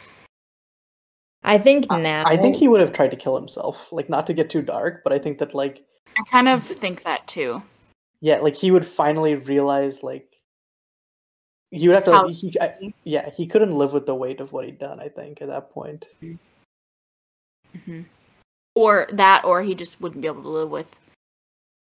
[1.44, 2.24] I think now.
[2.26, 3.92] I think he would have tried to kill himself.
[3.92, 5.84] Like not to get too dark, but I think that like
[6.18, 7.62] I kind of think that too.
[8.22, 10.28] yeah, like he would finally realize like
[11.72, 14.52] he would have to like, he, I, yeah, he couldn't live with the weight of
[14.54, 16.06] what he'd done, I think, at that point.
[17.86, 18.02] hmm
[18.76, 20.96] Or that, or he just wouldn't be able to live with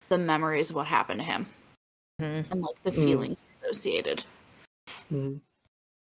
[0.08, 1.46] the memories of what happened to him
[2.20, 2.50] Mhm.
[2.50, 3.04] and like the Mm.
[3.04, 4.24] feelings associated.
[5.12, 5.40] Mhm.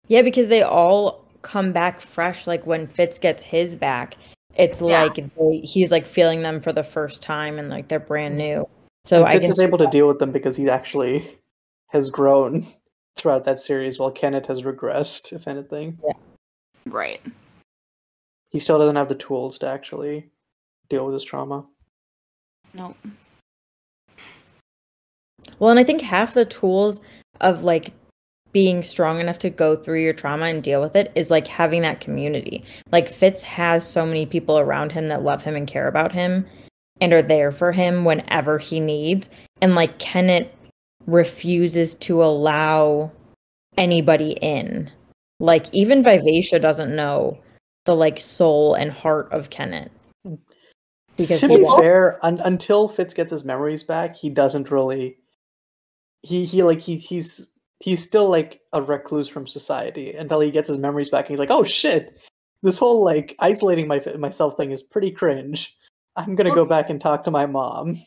[0.07, 2.47] Yeah, because they all come back fresh.
[2.47, 4.17] Like when Fitz gets his back,
[4.55, 5.03] it's Yeah.
[5.03, 8.67] like they, he's like feeling them for the first time and like they're brand new.
[9.05, 11.39] So and I Fitz can is able to deal with them because he actually
[11.87, 12.65] has grown
[13.15, 15.97] throughout that series while Kennit has regressed, if anything.
[16.85, 17.21] Right.
[18.49, 20.29] He still doesn't have the tools to actually
[20.89, 21.65] deal with his trauma.
[22.73, 22.97] Nope.
[25.59, 27.01] well, and I think half the tools
[27.41, 27.93] of like
[28.51, 31.81] being strong enough to go through your trauma and deal with it is like having
[31.83, 32.63] that community.
[32.91, 36.45] Like Fitz has so many people around him that love him and care about him
[36.99, 39.29] and are there for him whenever he needs.
[39.61, 40.53] And like Kennit
[41.05, 43.11] refuses to allow
[43.77, 44.91] anybody in.
[45.39, 47.39] Like even Vivacia doesn't know
[47.85, 49.91] the like soul and heart of Kennit.
[51.17, 55.17] Because to be won't- fair, un- until Fitz gets his memories back, he doesn't really.
[56.21, 60.67] He he like he's he's he's still like a recluse from society until he gets
[60.67, 62.17] his memories back, and he's like, oh shit,
[62.63, 65.75] this whole like isolating my myself thing is pretty cringe.
[66.15, 68.01] I'm gonna go back and talk to my mom.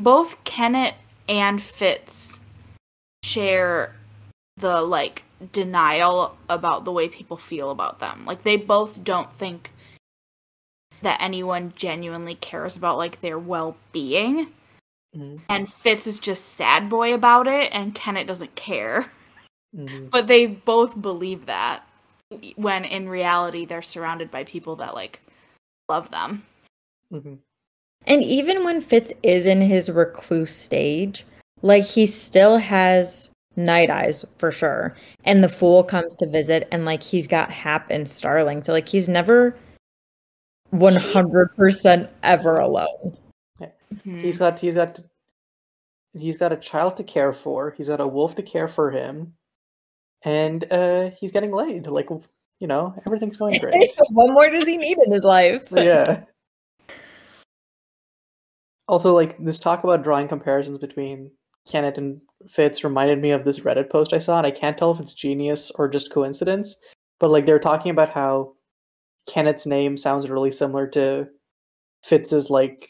[0.00, 0.94] Both Kennit
[1.28, 2.40] and Fitz
[3.24, 3.94] share
[4.56, 5.22] the like
[5.52, 8.24] denial about the way people feel about them.
[8.26, 9.72] Like they both don't think
[11.02, 14.52] that anyone genuinely cares about like their well-being.
[15.16, 19.10] Mhm, And Fitz is just sad boy about it and Kennit doesn't care.
[19.76, 20.10] mhm.
[20.10, 21.86] But they both believe that
[22.56, 25.20] when in reality they're surrounded by people that like
[25.88, 26.44] love them.
[27.12, 27.38] Mhm.
[28.06, 31.24] And even when Fitz is in his recluse stage,
[31.62, 34.94] like he still has Nighteyes for sure.
[35.24, 38.62] And the fool comes to visit and like he's got Hap and Starling.
[38.62, 39.56] So like he's never
[40.72, 43.16] 100% ever alone.
[43.60, 44.20] Mhm.
[44.20, 45.00] He's got he's got
[46.12, 47.70] he's got a child to care for.
[47.70, 49.34] He's got a wolf to care for him.
[50.24, 51.86] and uh, he's getting laid.
[51.86, 52.08] Like
[52.60, 53.90] you know, everything's going great.
[54.10, 55.68] what more does he need in his life?
[55.72, 56.24] yeah.
[58.88, 61.30] Also, like this talk about drawing comparisons between
[61.70, 64.90] Kennit and Fitz reminded me of this Reddit post I saw, and I can't tell
[64.92, 66.74] if it's genius or just coincidence.
[67.20, 68.54] But like they were talking about how
[69.28, 71.28] Kennit's name sounds really similar to
[72.02, 72.88] Fitz's like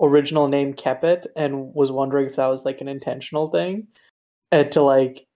[0.00, 3.88] original name Kepit, and was wondering if that was like an intentional thing,
[4.52, 5.26] to like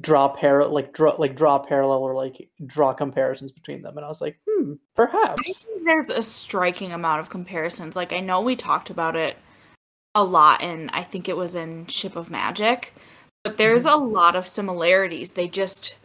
[0.00, 4.08] draw par like draw like draw parallel or like draw comparisons between them and i
[4.08, 7.96] was like hmm I perhaps think there's a striking amount of comparisons.
[7.96, 9.36] Like I know we talked about it
[10.14, 12.94] a lot and I think it was in Ship of Magic,
[13.42, 15.32] but there's a lot of similarities.
[15.32, 15.96] They just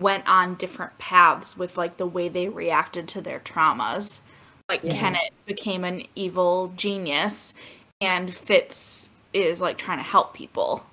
[0.00, 4.20] went on different paths with like the way they reacted to their traumas.
[4.68, 4.92] Like Yeah.
[4.98, 7.54] Kennit became an evil genius
[8.00, 10.86] and Fitz is like trying to help people.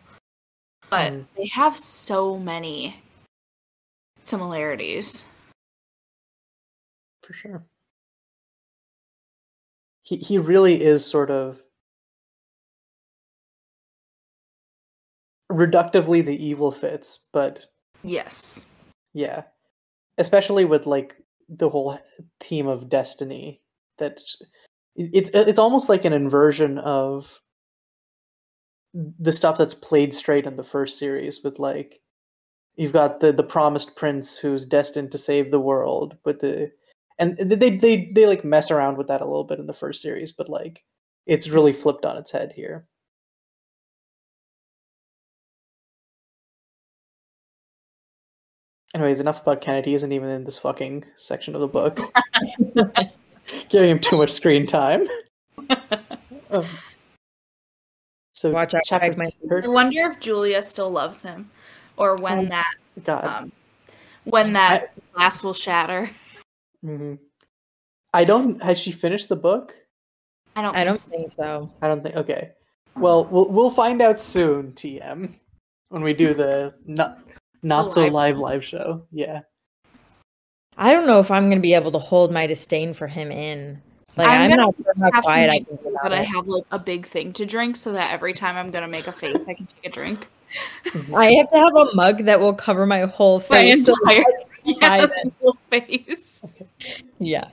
[0.90, 1.26] But Mm.
[1.36, 3.02] they have so many
[4.24, 5.24] similarities.
[7.24, 7.66] for sure
[10.04, 11.62] he he really is sort of
[15.52, 17.68] reductively the evil Fitz but
[18.04, 18.66] Yes.
[19.18, 19.44] Yeah.
[20.18, 21.18] Especially with like
[21.50, 22.00] the whole
[22.40, 23.62] theme of destiny
[23.98, 24.20] that
[24.96, 27.42] it's uh, it's almost like an inversion of
[28.94, 32.02] the stuff that's played straight in the first series with like
[32.76, 36.72] you've got the the promised prince who's destined to save the world but the
[37.20, 40.02] and they they they like mess around with that a little bit in the first
[40.02, 40.84] series but like
[41.26, 42.88] it's really flipped on its head here
[48.94, 52.00] anyways enough about kennedy he isn't even in this fucking section of the book
[53.70, 55.06] giving him too much screen time
[56.50, 56.66] Um,
[58.34, 59.30] so Watch out, chapter my-
[59.64, 61.50] I wonder if Julia still loves him,
[61.98, 62.74] or when Oh, that
[63.04, 63.24] God.
[63.26, 63.52] um,
[64.24, 66.10] when that glass will shatter.
[66.82, 67.16] hmm
[68.14, 68.62] I don't.
[68.64, 69.74] Has she finished the book?
[70.56, 70.74] I don't.
[70.76, 71.70] I don't think think so.
[71.82, 72.16] I don't think.
[72.16, 72.52] Okay.
[72.96, 75.34] Well, we'll we'll find out soon, TM,
[75.90, 77.20] when we do the not
[77.64, 79.06] not oh, so live live live show.
[79.12, 79.42] Yeah.
[80.78, 83.82] I don't know if I'm gonna be able to hold my disdain for him in.
[84.16, 85.90] Like I'm I'm, not sure how quiet I make can be so.
[85.90, 88.72] about But I have like a big thing to drink, so that every time I'm
[88.72, 90.28] gonna make a face, I can take a drink.
[91.16, 93.86] I have to have a mug that will cover my whole face.
[93.86, 94.24] so entire
[94.64, 95.08] yeah,
[95.42, 96.54] whole face.
[97.20, 97.48] Yeah.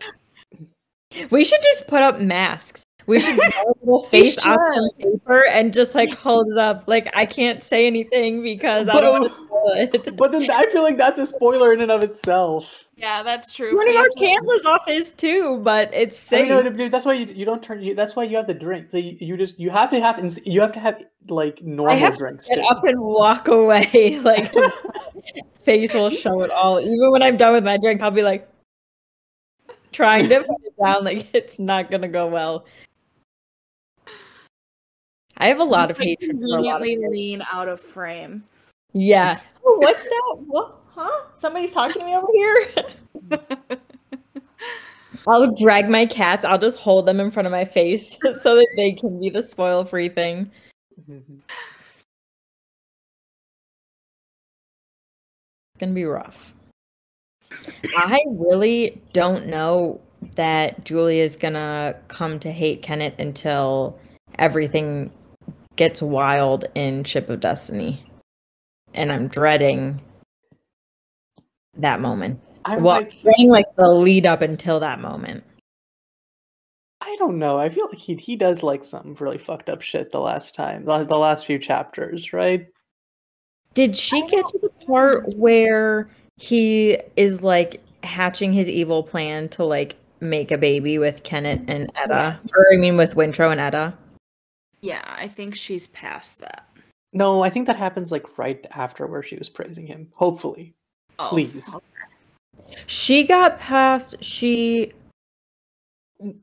[1.30, 2.83] We should just put up masks.
[3.06, 6.84] We should draw a little face on paper and just like hold it up.
[6.86, 10.16] Like I can't say anything because I don't want to spoil it.
[10.16, 12.84] But then I feel like that's a spoiler in and of itself.
[12.96, 13.70] Yeah, that's true.
[13.70, 14.12] Turning our you.
[14.16, 16.64] cameras off is too, but it's I mean, safe.
[16.64, 17.82] no, dude, that's why you, you don't turn.
[17.82, 18.90] You, that's why you have the drink.
[18.90, 21.98] So you, you just you have to have ins- you have to have like normal
[21.98, 22.46] have to drinks.
[22.46, 22.66] Get too.
[22.66, 24.18] up and walk away.
[24.24, 24.52] Like
[25.60, 26.80] face will show it all.
[26.80, 28.48] Even when I'm done with my drink, I'll be like
[29.92, 31.04] trying to put it down.
[31.04, 32.64] Like it's not gonna go well.
[35.38, 37.12] I have a lot of Just, like, hatred for a lot of conveniently things.
[37.12, 38.44] lean out of frame.
[38.92, 39.38] Yeah.
[39.66, 40.36] Oh, what's that?
[40.46, 40.76] What?
[40.94, 41.22] Huh?
[41.36, 42.66] Somebody's talking to me over here.
[45.26, 46.44] I'll drag my cats.
[46.44, 49.42] I'll just hold them in front of my face so that they can be the
[49.42, 50.50] spoil-free thing.
[51.10, 51.40] Mhm.
[55.74, 56.52] It's gonna be rough.
[57.96, 60.00] I really don't know
[60.36, 63.98] that Julia's gonna come to hate Kennit until
[64.38, 65.10] everything
[65.76, 68.04] gets wild in Ship of Destiny.
[68.92, 70.00] And I'm dreading
[71.76, 72.40] that moment.
[72.64, 75.44] I'm well, like, dreading like the lead up until that moment.
[77.00, 77.58] I don't know.
[77.58, 80.86] I feel like he he does like some really fucked up shit the last time,
[80.86, 82.66] the, the last few chapters, right?
[83.74, 89.64] Did she get to the part where he is like hatching his evil plan to
[89.64, 92.08] like make a baby with Kennit and Etta?
[92.30, 92.46] Yes.
[92.56, 93.92] Or I mean with Wintrow and Etta?
[94.84, 96.68] Yeah, I think she's past that.
[97.14, 100.08] No, I think that happens like right after where she was praising him.
[100.12, 100.74] Hopefully,
[101.18, 101.74] Oh, please.
[102.84, 104.92] She got past she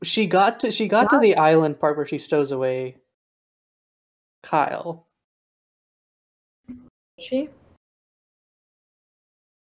[0.01, 2.97] She got to she got to the island part where she stows away
[4.41, 5.05] Kyle.
[7.19, 7.47] she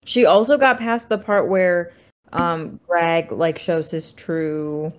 [0.03, 1.93] She also got past the part where
[2.33, 4.91] um Greg like shows his true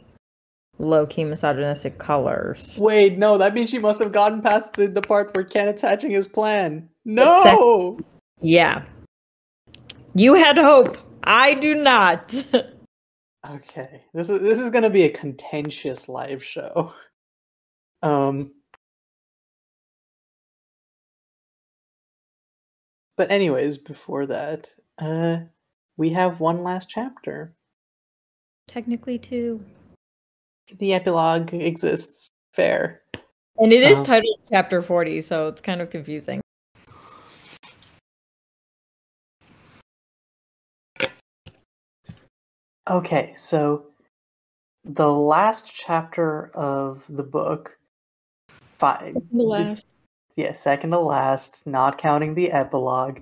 [0.78, 2.74] low key misogynistic colors.
[2.78, 6.10] Wait, no, that means she must have gotten past the, the part where Kennit's hatching
[6.10, 6.88] his plan.
[7.04, 7.98] No.
[8.40, 8.84] Yeah.
[10.14, 10.98] You had hope.
[11.24, 12.44] I do not.
[13.48, 16.92] Okay, this is this is gonna be a contentious live show.
[18.02, 18.52] Um,
[23.16, 25.40] but anyways, before that, uh,
[25.96, 27.54] we have one last chapter.
[28.66, 29.64] Technically, two.
[30.78, 32.28] The epilogue exists.
[32.52, 33.02] Fair.
[33.58, 36.40] And it is Um, titled Chapter 40, so it's kind of confusing.
[42.88, 43.86] Okay, so
[44.84, 47.76] the last chapter of the book,
[48.74, 49.14] five.
[49.32, 49.86] The last.
[50.36, 53.20] yeah, second to last, not counting the epilogue,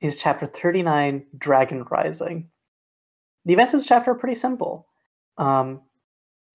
[0.00, 2.48] is chapter 39 Dragon Rising.
[3.46, 4.86] The events of this chapter are pretty simple.
[5.38, 5.80] Um,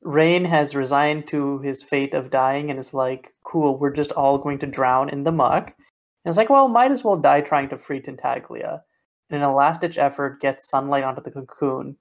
[0.04, 4.38] Reyn has resigned to his fate of dying and is like, cool, we're just all
[4.38, 5.68] going to drown in the muck.
[5.68, 8.82] And it's like, well, might as well die trying to free Tintaglia.
[9.30, 11.98] And in a last ditch effort, gets sunlight onto the cocoon.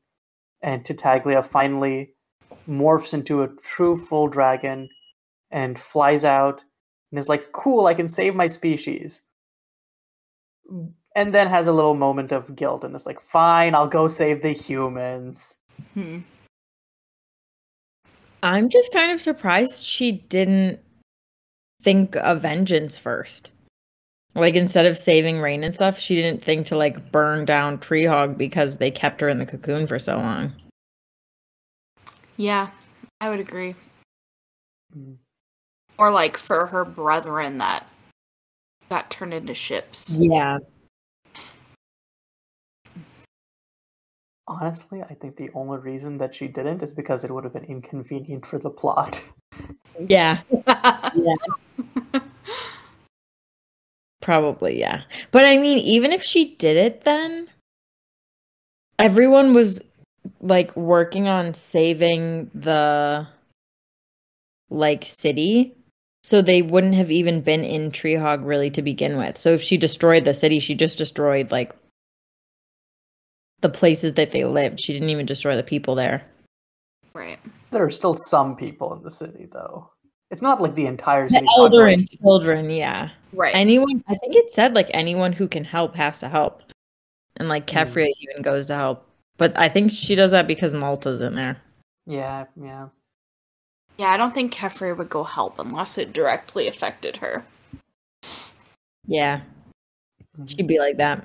[0.63, 2.15] And Tintaglia finally
[2.69, 4.89] morphs into a true full dragon
[5.51, 6.61] and flies out
[7.11, 9.23] and is like, cool, I can save my species.
[11.15, 14.43] And then has a little moment of guilt and is like, fine, I'll go save
[14.43, 15.59] the humans.
[15.95, 16.21] Hmm.
[18.43, 20.81] I'm just kind of surprised she didn't
[21.83, 23.51] think of vengeance first.
[24.35, 28.39] Like instead of saving Reyn and stuff, she didn't think to like burn down Trehaug
[28.39, 30.53] because they kept her in the cocoon for so long.
[32.37, 32.71] Yeah,
[33.21, 33.75] I would agree.
[34.97, 35.17] Mm.
[35.99, 37.87] Or like for her brethren that
[38.89, 40.17] got turned into ships.
[40.19, 40.59] Yeah.
[44.49, 47.65] Honestly, I think the only reason that she didn't is because it would have been
[47.65, 49.23] inconvenient for the plot.
[50.09, 50.41] Yeah.
[54.23, 55.03] Probably, yeah.
[55.31, 57.49] But I mean, even if she did it then,
[58.99, 59.81] everyone was
[60.41, 63.27] like working on saving the
[64.71, 65.75] like city.
[66.25, 69.39] So they wouldn't have even been in Trehaug really to begin with.
[69.39, 71.75] So if she destroyed the city, she just destroyed like
[73.63, 74.79] the places that they lived.
[74.81, 76.23] She didn't even destroy the people there.
[77.15, 77.39] right.
[77.71, 79.91] There are still some people in the city, though.
[80.31, 81.47] It's not like the entire The city.
[81.57, 83.09] elder and children, yeah.
[83.33, 83.55] Right.
[83.55, 86.63] anyone i think it said like anyone who can help has to help
[87.39, 87.79] and like Hmm.
[87.79, 89.07] Keffria even goes to help
[89.39, 91.57] but i think she does that because malta's in there
[92.07, 92.89] Yeah, yeah.
[93.97, 97.47] yeah, I don't think Keffria would go help unless it directly affected her.
[99.07, 99.41] yeah
[100.39, 100.51] Mhm.
[100.51, 101.25] she'd be like that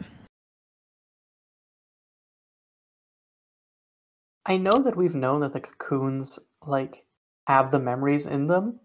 [4.48, 7.04] I know that we've known that the cocoons like
[7.48, 8.80] have the memories in them.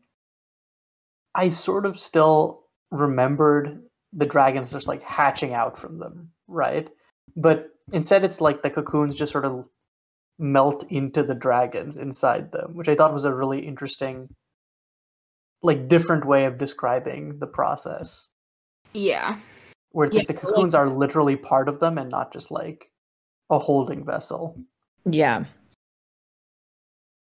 [1.34, 3.82] I sort of still remembered
[4.12, 6.90] the dragons just like hatching out from them, right?
[7.36, 9.64] But instead it's like the cocoons just sort of
[10.39, 14.28] melt into the dragons inside them, which I thought was a really interesting
[15.62, 18.26] like different way of describing the process.
[18.93, 19.39] Yeah.
[19.93, 22.51] Where it's like the Yeah, like- cocoons are literally part of them and not just
[22.51, 22.90] like
[23.48, 24.59] a holding vessel.
[25.04, 25.44] Yeah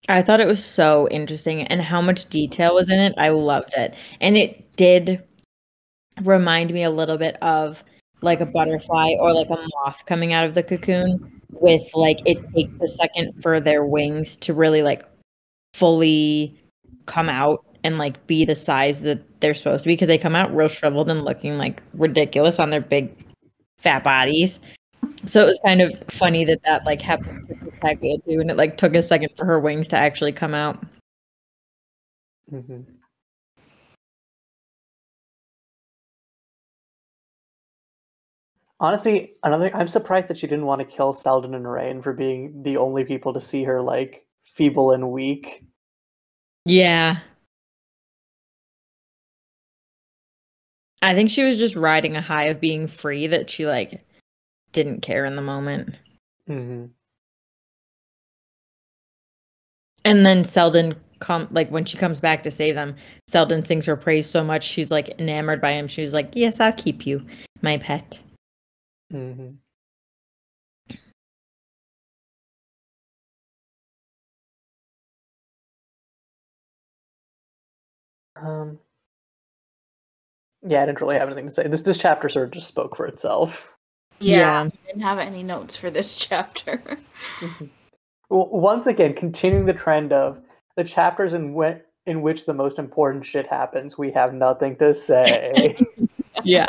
[0.09, 3.73] i thought it was so interesting and how much detail was in it i loved
[3.77, 5.23] it and it did
[6.23, 7.85] remind me a little bit of
[8.21, 12.39] like a butterfly or like a moth coming out of the cocoon with like it
[12.55, 15.05] takes a second for their wings to really like
[15.75, 16.59] fully
[17.07, 20.37] come out and like be the size that they're supposed to be because they come
[20.37, 23.13] out real shriveled and looking like ridiculous on their big
[23.79, 24.61] fat bodies.
[25.27, 28.57] So it was kind of funny that that like happened to Taglia too, and it
[28.57, 30.85] like took a second for her wings to actually come out.
[32.53, 32.83] Mm-hmm.
[38.81, 42.63] Honestly, another I'm surprised that she didn't want to kill Selden and Reyn for being
[42.65, 45.65] the only people to see her like feeble and weak.
[46.65, 47.19] Yeah.
[51.01, 54.05] I think she was just riding a high of being free that she like
[54.73, 55.97] didn't care in the moment.
[56.49, 56.87] Mm-hmm.
[60.05, 62.97] And then Selden come like when she comes back to save them,
[63.29, 65.87] Selden sings her praise so much she's like enamored by him.
[65.89, 67.25] She's like, "Yes, I'll keep you,
[67.63, 68.19] my pet."
[69.13, 69.53] Mm-hmm.
[78.37, 78.79] Um.
[80.67, 81.69] Yeah, I didn't really have anything to say.
[81.69, 83.72] This this chapter sort of just spoke for itself.
[84.23, 84.37] Yeah.
[84.37, 84.61] Yeah.
[84.63, 86.83] I didn't have any notes for this chapter.
[88.29, 90.41] Well, once again, continuing the trend of
[90.77, 91.55] the chapters in
[92.05, 95.77] in which the most important shit happens, we have nothing to say.
[96.45, 96.67] Yeah.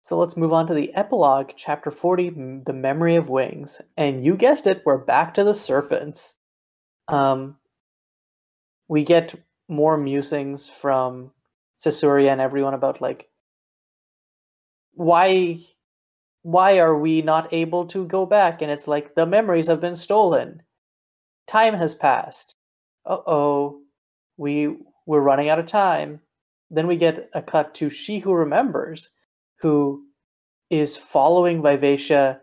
[0.00, 3.80] so let's move on to the epilogue, chapter 40, The Memory of Wings.
[3.96, 6.36] And you guessed it, we're back to the serpents.
[7.08, 7.56] Um,
[8.88, 9.34] we get
[9.68, 11.30] more musings from
[11.78, 13.28] Sessurea and everyone about like
[14.98, 15.60] why
[16.42, 18.62] why are we not able to go back?
[18.62, 20.62] And it's like the memories have been stolen.
[21.46, 22.54] Time has passed.
[23.06, 23.80] Uh oh,
[24.36, 24.76] we
[25.06, 26.20] we're running out of time.
[26.70, 29.10] Then we get a cut to she who remembers,
[29.60, 30.04] who
[30.68, 32.40] is following Vivacia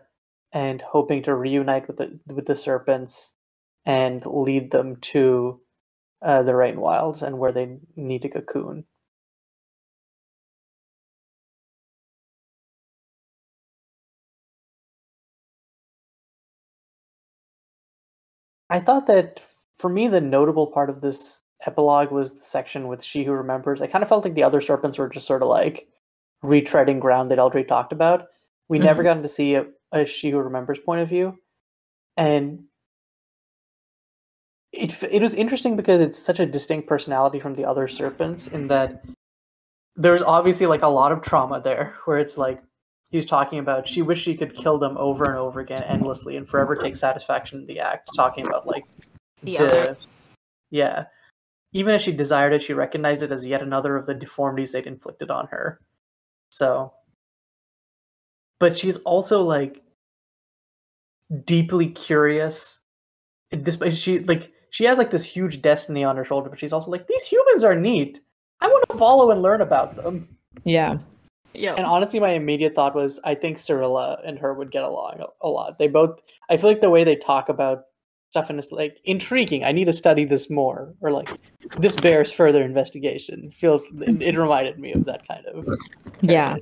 [0.52, 3.32] and hoping to reunite with the with the serpents
[3.84, 5.60] and lead them to
[6.22, 8.84] uh, the Rain Wilds and where they need to cocoon.
[18.70, 19.40] I thought that
[19.74, 23.80] for me, the notable part of this epilogue was the section with She Who Remembers.
[23.80, 25.88] I kind of felt like the other serpents were just sort of like
[26.44, 28.26] retreading ground they'd already talked about.
[28.68, 29.04] We never Mhm.
[29.04, 31.38] gotten to see a, a She Who Remembers point of view.
[32.16, 32.64] And
[34.72, 38.68] it, it was interesting because it's such a distinct personality from the other serpents in
[38.68, 39.04] that
[39.94, 42.62] there's obviously like a lot of trauma there where it's like
[43.10, 46.48] he's talking about she wished she could kill them over and over again endlessly and
[46.48, 48.84] forever take satisfaction in the act talking about like
[49.42, 49.96] The other.
[50.70, 51.04] yeah.
[51.72, 54.86] Even if she desired it she recognized it as yet another of the deformities they'd
[54.86, 55.80] inflicted on her.
[56.50, 56.92] So.
[58.58, 59.82] But she's also like
[61.44, 62.80] deeply curious.
[63.50, 66.90] Despite she like she has like this huge destiny on her shoulder but she's also
[66.90, 68.20] like these humans are neat.
[68.60, 70.36] I want to follow and learn about them.
[70.64, 70.98] Yeah.
[71.58, 71.74] Yeah.
[71.76, 75.46] and honestly, my immediate thought was I think Serilla and her would get along a,
[75.46, 75.78] a lot.
[75.78, 76.20] They both,
[76.50, 77.84] I feel like the way they talk about
[78.30, 79.64] stuff in this like intriguing.
[79.64, 81.30] I need to study this more, or like
[81.78, 83.50] this bears further investigation.
[83.52, 85.66] Feels it, it reminded me of that kind of
[86.20, 86.56] Yeah.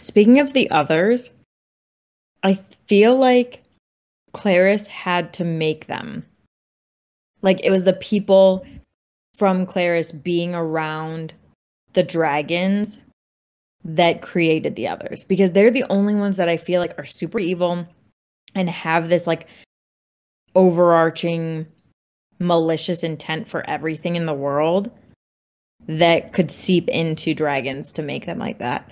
[0.00, 1.28] Speaking of the others,
[2.42, 2.54] I
[2.86, 3.62] feel like
[4.32, 6.24] Clerres had to make them.
[7.42, 8.64] Like it was the people
[9.34, 11.32] from Clerres being around
[11.92, 13.00] the dragons
[13.84, 17.38] that created the others because they're the only ones that I feel like are super
[17.38, 17.86] evil
[18.54, 19.46] and have this like
[20.54, 21.66] overarching
[22.38, 24.90] malicious intent for everything in the world
[25.86, 28.90] that could seep into dragons to make them like that.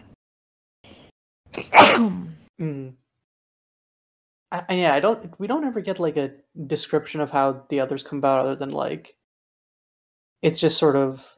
[2.60, 2.94] Mm.
[4.50, 5.38] I, yeah, I don't.
[5.38, 6.32] We don't ever get like a
[6.66, 9.16] description of how the others come about, other than like
[10.42, 11.36] it's just sort of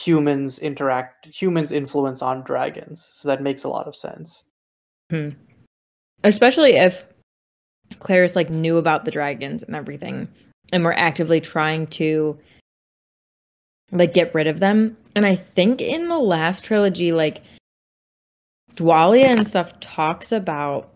[0.00, 3.08] humans interact, humans influence on dragons.
[3.12, 4.44] So that makes a lot of sense.
[5.10, 5.30] Hmm.
[6.24, 7.04] especially if
[7.96, 10.26] Clerres like knew about the dragons and everything
[10.72, 12.38] and were actively trying to
[13.92, 14.96] like get rid of them.
[15.14, 17.42] And I think in the last trilogy, like
[18.74, 20.93] Dwalia and stuff talks about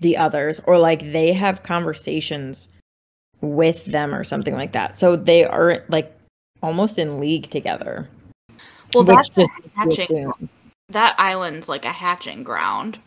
[0.00, 2.68] the others or like they have conversations
[3.40, 4.98] with them or something like that.
[4.98, 6.12] So they are like
[6.62, 8.08] almost in league together.
[8.94, 10.48] well, that's a just hatching.
[10.88, 12.98] That island's like a hatching ground.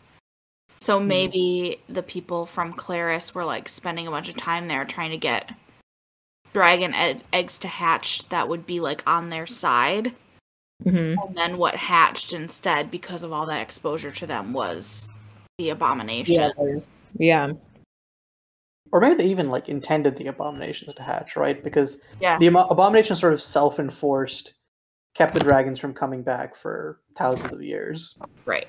[0.80, 5.10] So maybe the people from Clerres were like spending a bunch of time there trying
[5.10, 5.52] to get
[6.52, 10.14] dragon ed- eggs to hatch that would be like on their side.
[10.84, 11.16] Mhm.
[11.24, 15.08] And then what hatched instead because of all that exposure to them was
[15.58, 16.52] the abomination.
[17.16, 17.52] Yeah.
[18.92, 21.62] Or maybe they even like intended the abominations to hatch, right?
[21.62, 22.38] Because Yeah.
[22.38, 24.54] the amo- abomination sort of self-enforced,
[25.14, 28.18] kept the dragons from coming back for thousands of years.
[28.44, 28.66] Right.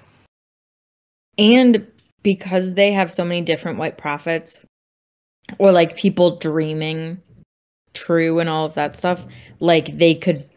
[1.37, 1.87] And
[2.23, 4.59] because they have so many different white prophets
[5.59, 7.21] or like people dreaming
[7.93, 9.25] true and all of that stuff,
[9.59, 10.49] like they could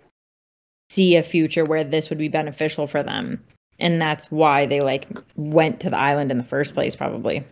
[0.90, 3.44] see a future where this would be beneficial for them.
[3.78, 5.06] And that's why they like
[5.36, 7.44] went to the island in the first place, probably.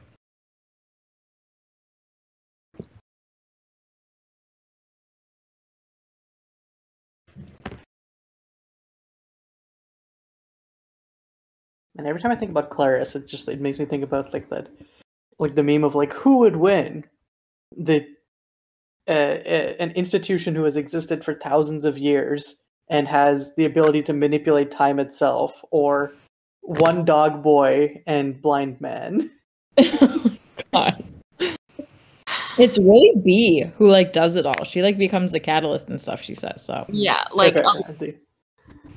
[11.98, 14.50] And every time I think about Clerres, it just it makes me think about like
[14.50, 14.68] that,
[15.38, 17.04] like the meme of like who would win,
[17.76, 18.06] the
[19.08, 24.02] uh, uh, an institution who has existed for thousands of years and has the ability
[24.02, 26.12] to manipulate time itself, or
[26.62, 29.30] one dog boy and blind man.
[30.72, 31.04] God.
[32.58, 34.64] It's really Bee who like does it all.
[34.64, 36.64] She like becomes the catalyst and stuff, she says.
[36.64, 37.94] So Yeah, like Fair, a, fair.
[37.98, 38.14] The-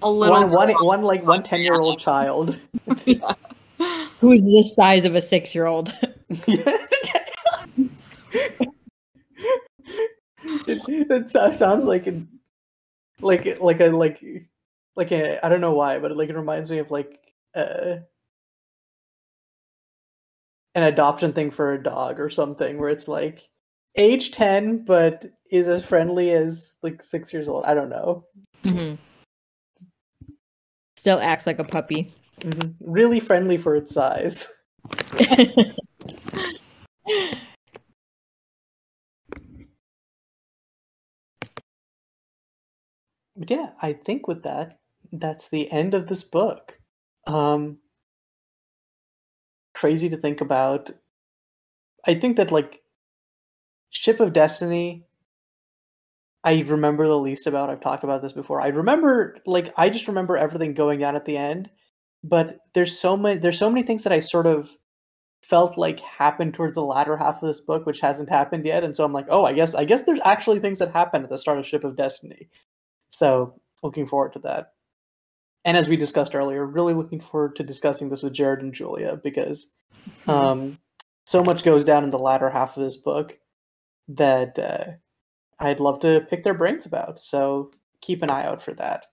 [0.01, 0.85] a little one, one, girl.
[0.85, 2.57] one, like one 10 year old child.
[2.87, 3.05] who's
[4.41, 5.93] the size of a six year old?
[6.47, 6.79] it,
[10.65, 12.21] it sounds like a,
[13.21, 14.23] like like a like
[14.95, 17.19] like a I don't know why, but like it reminds me of like
[17.55, 17.97] uh,
[20.75, 23.49] an adoption thing for a dog or something, where it's like
[23.97, 27.65] age ten but is as friendly as like six years old.
[27.65, 28.25] I don't know.
[28.63, 28.95] Mm-hmm.
[30.97, 32.13] Still acts like a puppy.
[32.39, 32.75] Mhm.
[32.81, 34.47] Really friendly for its size.
[43.47, 44.79] yeah, I think with that,
[45.11, 46.77] that's the end of this book.
[47.25, 47.77] Um,
[49.73, 50.91] crazy to think about.
[52.05, 52.81] I think that like
[53.91, 55.05] Ship of Destiny,
[56.43, 57.69] I remember the least about.
[57.69, 58.61] I've talked about this before.
[58.61, 61.69] I remember like I just remember everything going down at the end,
[62.23, 64.69] but there's so many there's so many things that I sort of
[65.43, 68.83] felt like happened towards the latter half of this book, which hasn't happened yet.
[68.83, 71.29] And so I'm like, oh, I guess I guess there's actually things that happened at
[71.29, 72.49] the start of Ship of Destiny.
[73.19, 74.71] So looking forward to that.
[75.65, 79.19] And as we discussed earlier, really looking forward to discussing this with Jared and Julia
[79.21, 79.67] because
[80.29, 80.79] um,
[81.27, 83.37] so much goes down in the latter half of this book
[84.07, 84.85] that uh,
[85.59, 87.21] I'd love to pick their brains about.
[87.21, 89.07] So keep an eye out for that.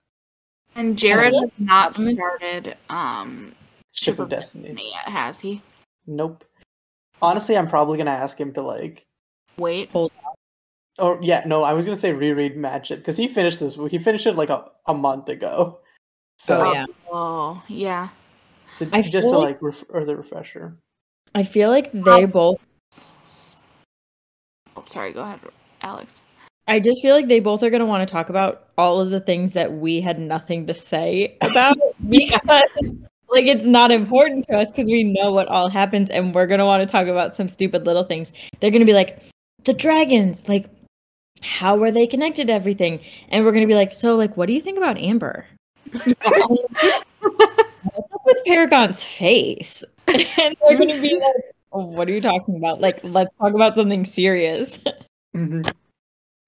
[0.73, 1.41] And Jared Yeah.
[1.41, 3.53] has not started um
[3.91, 4.91] Ship of Destiny.
[4.93, 5.61] yet, has he?
[6.05, 6.45] Nope.
[7.21, 9.05] Honestly, I'm probably gonna ask him to like.
[9.57, 9.89] Wait.
[10.99, 13.77] Oh yeah, no, I was gonna say reread Mad Ship because he finished this.
[13.89, 15.79] He finished it like a, a month ago.
[16.39, 16.85] So Oh, yeah.
[17.11, 18.09] Oh, yeah.
[18.77, 20.75] to- I just to feel like ref- or the refresher.
[21.35, 22.59] I feel like they both
[22.93, 23.57] S- s-
[24.75, 25.39] Oh, sorry, go ahead,
[25.81, 26.21] Alex.
[26.67, 29.09] I just feel like they both are going to want to talk about all of
[29.09, 31.77] the things that we had nothing to say about
[32.09, 32.69] because
[33.29, 36.59] like it's not important to us because we know what all happens and we're going
[36.59, 38.33] to want to talk about some stupid little things.
[38.59, 39.19] They're going to be like
[39.63, 40.65] the dragons, like
[41.41, 42.99] how were they connected to everything?
[43.29, 45.45] And we're going to be like, so like what do you think about Amber?
[45.93, 47.03] What's
[48.13, 49.83] up with Paragon's face?
[50.07, 52.81] and they're going to be like, oh, what are you talking about?
[52.81, 54.79] Like let's talk about something serious.
[55.33, 55.61] hmm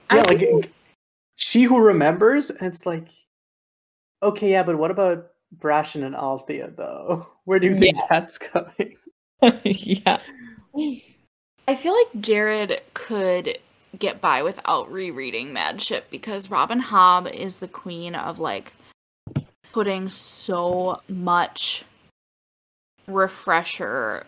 [0.10, 0.72] I Yeah, like think-
[1.36, 3.08] she who remembers, and it's like,
[4.22, 7.26] okay, yeah, but what about Brashen and Althea though?
[7.46, 8.96] Where do you think that's going?
[9.64, 10.20] yeah.
[11.68, 13.58] I feel like Jared could
[13.98, 18.74] get by without rereading Mad Ship because Robin Hobb is the queen of like
[19.72, 21.84] putting so much
[23.08, 24.26] refresher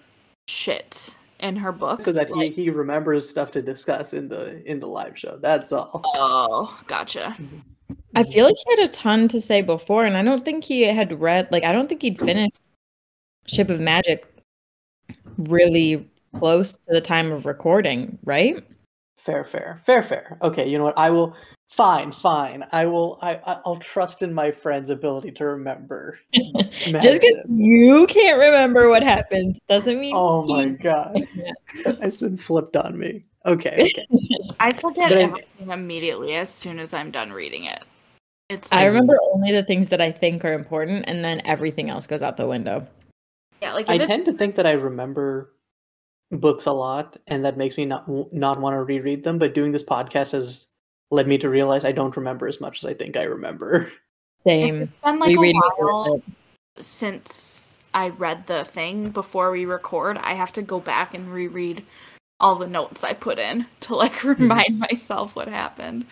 [0.48, 2.06] shit in her books.
[2.06, 5.38] so that he, he remembers stuff to discuss in the in the live show.
[5.38, 6.02] That's all.
[6.16, 7.36] Oh, gotcha.
[8.16, 10.84] I feel like he had a ton to say before, and I don't think he
[10.84, 12.58] had read, like, I don't think he'd finished
[13.48, 14.28] Ship of Magic
[15.38, 18.64] really close to the time of recording, right?
[19.24, 20.38] Fair, fair, fair, fair.
[20.42, 20.98] Okay, you know what?
[20.98, 21.36] I will.
[21.70, 22.66] Fine, fine.
[22.72, 23.20] I will.
[23.22, 26.18] I I- I'll trust in my friend's ability to remember.
[26.34, 30.16] Just because you can't remember what happened doesn't mean.
[30.16, 31.16] Oh he my god,
[31.76, 33.24] it's been flipped on me.
[33.46, 34.06] Okay, okay.
[34.60, 37.84] I forget But I- everything immediately as soon as I'm done reading it.
[38.50, 42.08] It's I remember only the things that I think are important, and then everything else
[42.08, 42.88] goes out the window.
[43.62, 45.54] yeah, like I tend to think that I remember
[46.32, 49.38] books a lot, and that makes me not not want to reread them.
[49.38, 50.68] But doing this podcast has
[51.12, 53.92] led me to realize I don't remember as much as I think I remember.
[54.48, 54.82] Same.
[54.82, 56.22] it's been like a Rereading is worth while
[56.78, 60.18] since I read the thing before we record.
[60.18, 61.84] I have to go back and reread
[62.40, 64.30] all the notes I put in to like hmm.
[64.30, 66.06] remind myself what happened.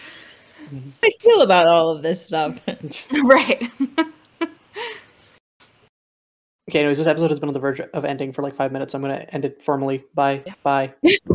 [1.02, 2.60] I feel about all of this stuff.
[3.24, 3.72] right.
[6.70, 8.94] Okay, anyways, this episode has been on the verge of ending for like five minutes.
[8.94, 10.04] I'm going to end it formally.
[10.14, 10.44] Bye.
[10.62, 10.94] Bye.